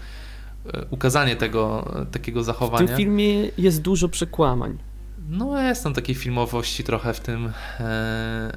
[0.74, 2.86] e, ukazanie tego, takiego W zachowania.
[2.86, 4.89] tym filmie jest dużo przekłamań.
[5.31, 8.53] No jest tam takiej filmowości trochę w tym, e,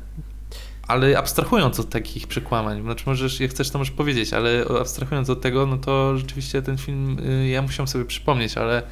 [0.88, 5.41] ale abstrahując od takich przekłamań, znaczy możesz, jak chcesz to możesz powiedzieć, ale abstrahując od
[5.41, 8.84] tego, no to rzeczywiście ten film, y, ja musiałem sobie przypomnieć, ale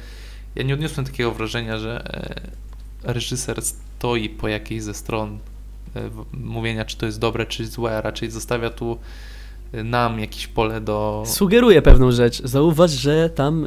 [0.54, 2.04] ja nie odniosłem takiego wrażenia, że
[3.04, 5.38] e, reżyser stoi po jakiejś ze stron
[5.96, 8.98] e, mówienia, czy to jest dobre, czy złe, a raczej zostawia tu
[9.84, 11.22] nam jakieś pole do...
[11.26, 12.42] Sugeruję pewną rzecz.
[12.42, 13.66] Zauważ, że tam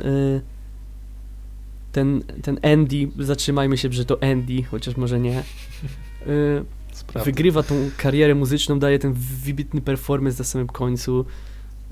[1.95, 5.39] ten, ten Andy, zatrzymajmy się, że to Andy, chociaż może nie,
[6.27, 11.25] y, wygrywa tą karierę muzyczną, daje ten wybitny performance na samym końcu.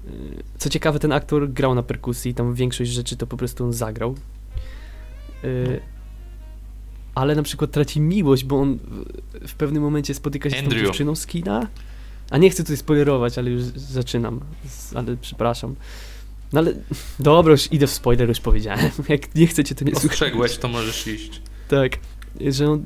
[0.07, 0.11] Y,
[0.57, 4.15] Co ciekawe, ten aktor grał na perkusji, tam większość rzeczy to po prostu on zagrał.
[5.43, 5.79] Y,
[7.15, 10.81] Ale na przykład traci miłość, bo on w- w pewnym momencie spotyka się z Andrew.
[10.81, 11.67] tą dziewczyną z kina.
[12.29, 15.75] A nie chcę tutaj spoilerować, ale już zaczynam, z- ale przepraszam.
[16.53, 16.73] No ale
[17.19, 18.89] dobra, już idę w spoiler, już powiedziałem.
[19.09, 20.13] Jak nie chcecie, to nie słuchajcie.
[20.13, 21.41] Ostrzegłeś, to możesz iść.
[21.67, 21.91] Tak,
[22.49, 22.85] że on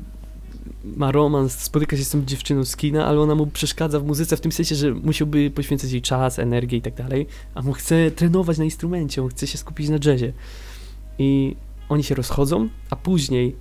[0.83, 4.37] ma romans, spotyka się z tą dziewczyną z kina, ale ona mu przeszkadza w muzyce
[4.37, 8.11] w tym sensie, że musiałby poświęcać jej czas, energię i tak dalej, a mu chce
[8.11, 10.33] trenować na instrumencie, on chce się skupić na jazzie.
[11.19, 11.55] I
[11.89, 13.55] oni się rozchodzą, a później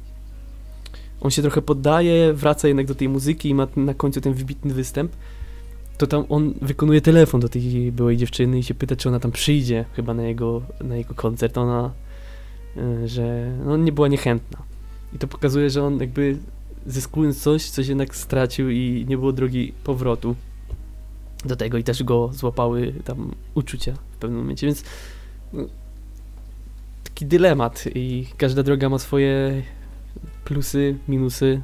[1.21, 4.75] on się trochę poddaje, wraca jednak do tej muzyki i ma na końcu ten wybitny
[4.75, 5.13] występ.
[5.99, 9.33] To tam on wykonuje telefon do tej byłej dziewczyny i się pyta, czy ona tam
[9.33, 11.59] przyjdzie chyba na jego, na jego koncert.
[11.59, 11.93] Ona,
[12.77, 14.63] y, że no, nie była niechętna.
[15.15, 16.39] I to pokazuje, że on jakby
[16.87, 20.37] zyskując coś, coś jednak stracił i nie było drogi powrotu
[21.45, 24.85] do tego i też go złapały tam uczucia w pewnym momencie, więc
[25.53, 25.63] no,
[27.05, 29.63] taki dylemat i każda droga ma swoje
[30.45, 31.63] plusy, minusy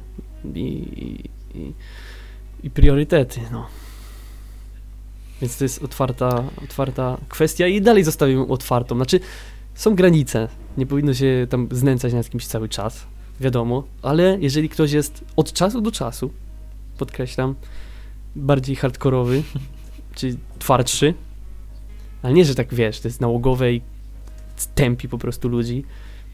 [0.55, 1.73] i, i,
[2.63, 3.67] i priorytety, no.
[5.43, 8.95] Więc to jest otwarta, otwarta kwestia i dalej zostawię ją otwartą.
[8.95, 9.19] Znaczy,
[9.75, 10.47] są granice.
[10.77, 13.05] Nie powinno się tam znęcać nad kimś cały czas,
[13.39, 16.31] wiadomo, ale jeżeli ktoś jest od czasu do czasu,
[16.97, 17.55] podkreślam,
[18.35, 19.43] bardziej hardkorowy,
[20.15, 21.13] czy twardszy,
[22.21, 23.81] ale nie, że tak wiesz, to jest nałogowe i
[24.75, 25.85] tępi po prostu ludzi,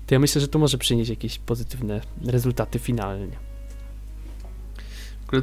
[0.07, 3.37] to ja myślę, że to może przynieść jakieś pozytywne rezultaty finalnie.
[5.25, 5.41] W ogóle,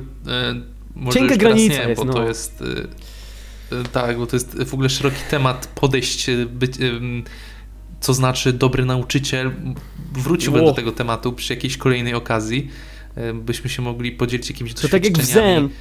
[1.06, 2.28] e, Cienka granica nie, jest, bo to no.
[2.28, 2.62] jest...
[2.62, 3.15] E, e,
[3.92, 6.72] tak, bo to jest w ogóle szeroki temat podejść, być,
[8.00, 9.52] co znaczy dobry nauczyciel.
[10.12, 10.68] Wróciłbym Ło.
[10.68, 12.70] do tego tematu przy jakiejś kolejnej okazji,
[13.14, 15.68] e, byśmy się mogli podzielić jakimiś To tak jak w doświadczeniami.
[15.68, 15.76] Zen.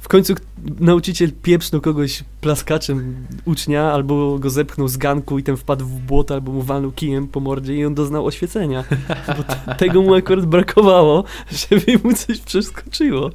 [0.00, 0.34] W końcu
[0.80, 6.34] nauczyciel pieprznął kogoś plaskaczem ucznia, albo go zepchnął z ganku i ten wpadł w błoto,
[6.34, 8.84] albo mu walnął kijem po mordzie i on doznał oświecenia.
[9.36, 13.30] Bo tego mu akurat brakowało, żeby mu coś przeskoczyło.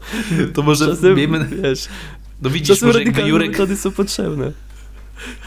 [0.53, 1.47] To może Czasem, miejmy...
[1.63, 1.87] wiesz,
[2.41, 4.51] No widzisz, czasem może jakby Jurek, metody są potrzebne.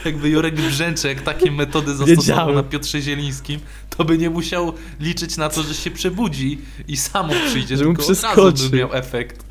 [0.05, 2.55] jakby Jurek Brzęczek takie metody zastosował Wiedziałem.
[2.55, 3.61] na Piotrze Zielińskim,
[3.97, 7.91] to by nie musiał liczyć na to, że się przebudzi i samo przyjdzie, Że mu
[7.95, 8.69] tylko od razu przeskoczy.
[8.71, 9.45] by miał efekt.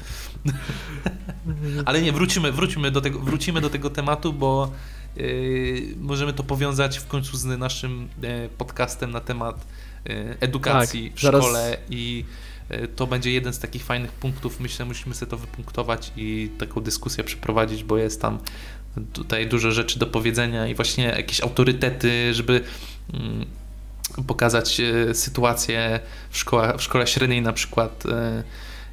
[1.85, 4.71] Ale nie, wrócimy, wróćmy do tego, wrócimy do tego tematu, bo
[5.17, 9.65] yy, możemy to powiązać w końcu z naszym yy, podcastem na temat
[10.05, 12.25] yy, edukacji Tak, w zaraz- szkole i
[12.95, 14.59] to będzie jeden z takich fajnych punktów.
[14.59, 18.39] Myślę, musimy sobie to wypunktować i taką dyskusję przeprowadzić, bo jest tam
[19.13, 22.61] tutaj dużo rzeczy do powiedzenia i właśnie jakieś autorytety, żeby
[23.13, 23.45] mm,
[24.27, 25.99] pokazać e, sytuację
[26.29, 28.43] w, szkoła, w szkole średniej na przykład, e,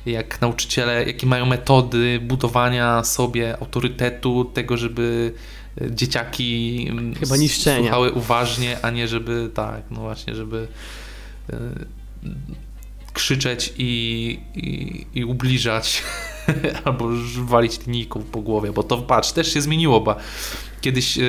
[0.06, 5.32] jak nauczyciele, jakie mają metody budowania sobie autorytetu, tego, żeby
[5.80, 7.78] e, dzieciaki mm, Chyba niszczenia.
[7.78, 10.68] słuchały uważnie, a nie żeby, tak, no właśnie, żeby
[11.52, 11.56] e,
[13.12, 16.02] krzyczeć i, i, i ubliżać
[16.84, 17.08] albo
[17.44, 20.16] walić linijką po głowie, bo to patrz, też się zmieniło, bo
[20.80, 21.22] kiedyś e,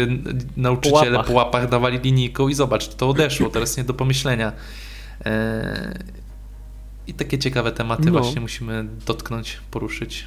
[0.58, 1.28] nauczyciele łapach.
[1.28, 4.52] po łapach dawali linijką i zobacz, to odeszło, teraz nie do pomyślenia.
[5.26, 6.00] E,
[7.08, 8.12] I takie ciekawe tematy No.
[8.12, 10.26] właśnie musimy dotknąć, poruszyć.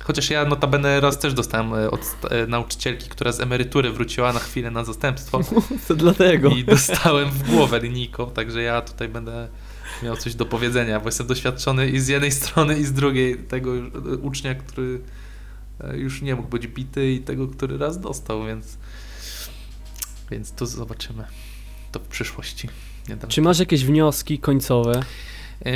[0.00, 2.00] Chociaż ja notabene raz też dostałem e, od
[2.48, 5.40] nauczycielki, która z emerytury wróciła na chwilę na zastępstwo
[5.88, 6.48] To dlatego.
[6.50, 9.48] i dostałem w głowę linijką, także ja tutaj będę
[10.02, 13.72] miał coś do powiedzenia, bo jestem doświadczony i z jednej strony i z drugiej tego
[14.22, 15.00] ucznia, który
[15.80, 18.78] e, już nie mógł być bity i tego, który raz dostał, więc
[20.30, 21.24] więc to zobaczymy
[21.92, 22.68] to w przyszłości.
[23.08, 23.26] Niedaleko.
[23.26, 25.02] Czy masz jakieś wnioski końcowe?
[25.64, 25.72] Yy,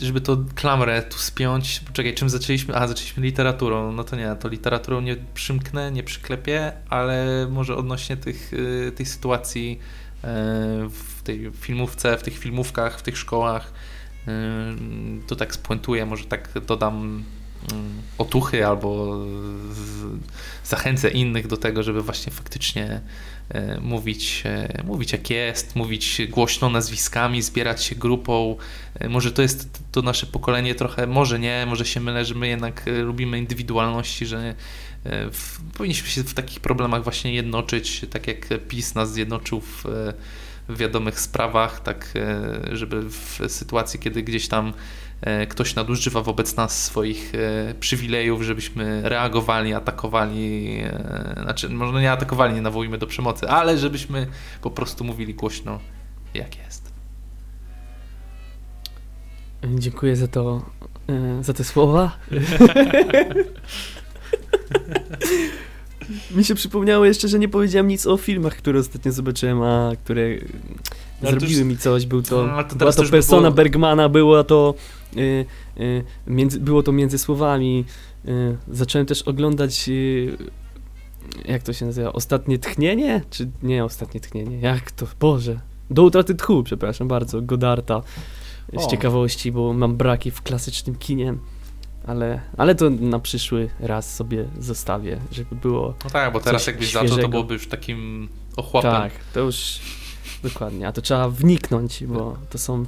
[0.00, 1.80] żeby to klamrę tu spiąć.
[1.92, 2.76] Czekaj, czym zaczęliśmy?
[2.76, 3.92] A, zaczęliśmy literaturą.
[3.92, 9.06] No to nie, to literaturą nie przymknę, nie przyklepię, ale może odnośnie tych, yy, tej
[9.06, 9.78] sytuacji
[10.22, 13.72] w tej filmówce, w tych filmówkach, w tych szkołach,
[14.26, 14.32] yy,
[15.26, 17.24] to tak spuentuję, może tak dodam
[17.72, 17.76] yy,
[18.18, 19.18] otuchy albo
[20.64, 23.00] zachęcę innych do tego, żeby właśnie faktycznie
[23.48, 28.56] e, mówić, e, mówić jak jest, mówić głośno nazwiskami, zbierać się grupą.
[28.94, 32.48] E, Może to jest to nasze pokolenie trochę, może nie, może się mylę, że my
[32.48, 34.54] jednak lubimy indywidualności, że
[35.32, 39.84] w, powinniśmy się w takich problemach właśnie jednoczyć, tak jak PiS nas zjednoczył w,
[40.68, 42.14] w wiadomych sprawach, tak
[42.72, 44.72] żeby w sytuacji, kiedy gdzieś tam
[45.48, 50.78] ktoś nadużywa wobec nas swoich e, przywilejów, żebyśmy reagowali, atakowali,
[51.42, 54.26] znaczy może nie atakowali, nie nawołujmy do przemocy, ale żebyśmy
[54.62, 55.78] po prostu mówili głośno,
[56.34, 56.92] jak jest.
[59.78, 60.62] Dziękuję za to,
[61.40, 62.16] za te słowa.
[66.36, 70.22] Mi się przypomniało jeszcze, że nie powiedziałem nic o filmach, które ostatnio zobaczyłem, a które
[71.22, 72.06] no, zrobiły mi coś.
[72.06, 73.56] Był to, no, to była to persona by było...
[73.56, 74.74] Bergmana, było to,
[76.26, 77.84] między, było to między słowami.
[78.28, 80.36] Y, zacząłem też oglądać, y,
[81.44, 83.22] jak to się nazywa, Ostatnie Tchnienie?
[83.30, 84.60] Czy nie Ostatnie Tchnienie?
[84.60, 85.06] Jak to?
[85.20, 85.60] Boże.
[85.90, 88.02] Do utraty tchu, przepraszam bardzo, Godarta.
[88.72, 88.90] Z o.
[88.90, 91.34] ciekawości, bo mam braki w klasycznym kinie
[92.08, 95.94] ale, ale to na przyszły raz sobie zostawię, żeby było.
[96.04, 97.08] No tak, bo teraz jakbyś świeżego.
[97.08, 98.90] zaczął, to byłoby już takim ochłapem.
[98.90, 99.80] Tak, to już
[100.42, 102.84] dokładnie, a to trzeba wniknąć, bo to są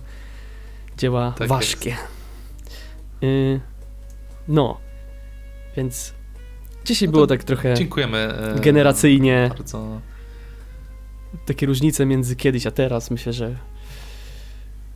[1.01, 1.96] dzieła tak ważkie.
[3.22, 3.61] Y,
[4.48, 4.78] no,
[5.76, 6.14] więc
[6.84, 7.74] dzisiaj no było tak trochę.
[7.74, 8.18] Dziękujemy.
[8.18, 9.46] E, generacyjnie.
[9.48, 10.01] Bardzo.
[11.46, 13.57] Takie różnice między kiedyś a teraz, myślę, że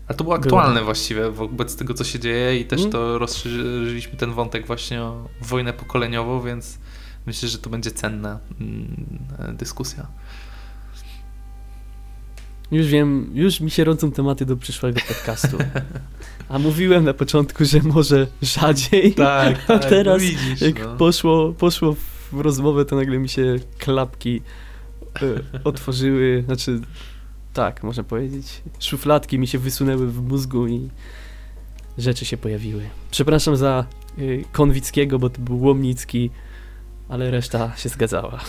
[0.07, 0.85] ale to było aktualne było.
[0.85, 2.93] właściwie wobec tego, co się dzieje i też mm.
[2.93, 6.79] to rozszerzyliśmy ten wątek właśnie o wojnę pokoleniową, więc
[7.27, 10.07] myślę, że to będzie cenna mm, dyskusja.
[12.73, 15.59] Już wiem, już mi się rodzą tematy do przyszłego podcastu.
[16.49, 19.15] A mówiłem na początku, że może rzadziej.
[19.15, 20.97] Tak, a tak, teraz no widzisz, jak no.
[20.97, 21.97] poszło, poszło
[22.33, 24.41] w rozmowę, to nagle mi się klapki
[25.23, 26.81] y, otworzyły, znaczy
[27.53, 28.63] tak, można powiedzieć.
[28.81, 30.91] Szufladki mi się wysunęły w mózgu i
[31.99, 32.83] rzeczy się pojawiły.
[33.11, 33.87] Przepraszam za
[34.19, 36.31] y, Konwickiego, bo to był Łomnicki,
[37.09, 38.41] ale reszta się zgadzała.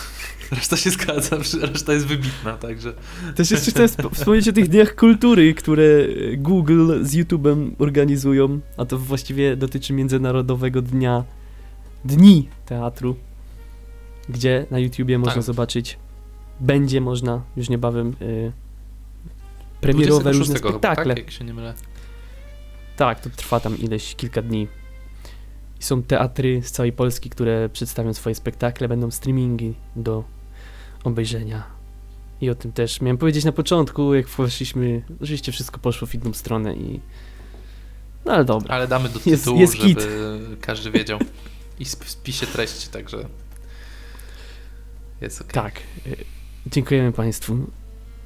[0.50, 2.92] Reszta się zgadza, reszta jest wybitna, także...
[3.34, 8.84] Też jeszcze chciałem wspomnieć o tych dniach kultury, które y, Google z YouTube'em organizują, a
[8.84, 11.24] to właściwie dotyczy Międzynarodowego Dnia
[12.04, 13.16] Dni Teatru,
[14.28, 15.42] gdzie na YouTubie można tak.
[15.42, 15.98] zobaczyć,
[16.60, 18.52] będzie można już niebawem y,
[19.80, 21.04] premierowe różne spektakle.
[21.04, 21.18] Chyba, tak?
[21.18, 21.74] Jak się nie mylę.
[22.96, 24.68] Tak, to trwa tam ileś, kilka dni.
[25.80, 30.24] I są teatry z całej Polski, które przedstawią swoje spektakle, będą streamingi do
[31.04, 31.76] obejrzenia.
[32.40, 36.32] I o tym też miałem powiedzieć na początku, jak weszliśmy, oczywiście wszystko poszło w inną
[36.32, 37.00] stronę i...
[38.24, 38.74] No ale dobra.
[38.74, 41.18] Ale damy do tytułu, jest, jest żeby każdy wiedział.
[41.78, 43.28] I w spisie treści, także
[45.20, 45.52] jest ok.
[45.52, 45.80] Tak.
[46.06, 46.24] Y,
[46.66, 47.56] dziękujemy Państwu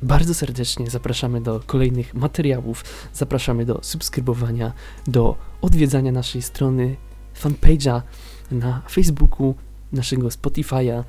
[0.02, 2.84] bardzo serdecznie zapraszamy do kolejnych materiałów,
[3.14, 4.72] zapraszamy do subskrybowania,
[5.06, 6.96] do odwiedzania naszej strony
[7.40, 8.02] fanpage'a
[8.50, 9.54] na Facebooku,
[9.92, 11.04] naszego Spotify'a,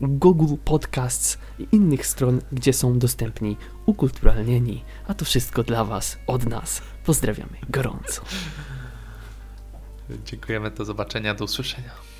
[0.00, 3.56] Google Podcasts i innych stron, gdzie są dostępni
[3.86, 4.84] ukulturalnieni.
[5.08, 6.82] A to wszystko dla Was, od nas.
[7.04, 8.22] Pozdrawiamy gorąco.
[10.24, 12.13] Dziękujemy, do zobaczenia, do usłyszenia.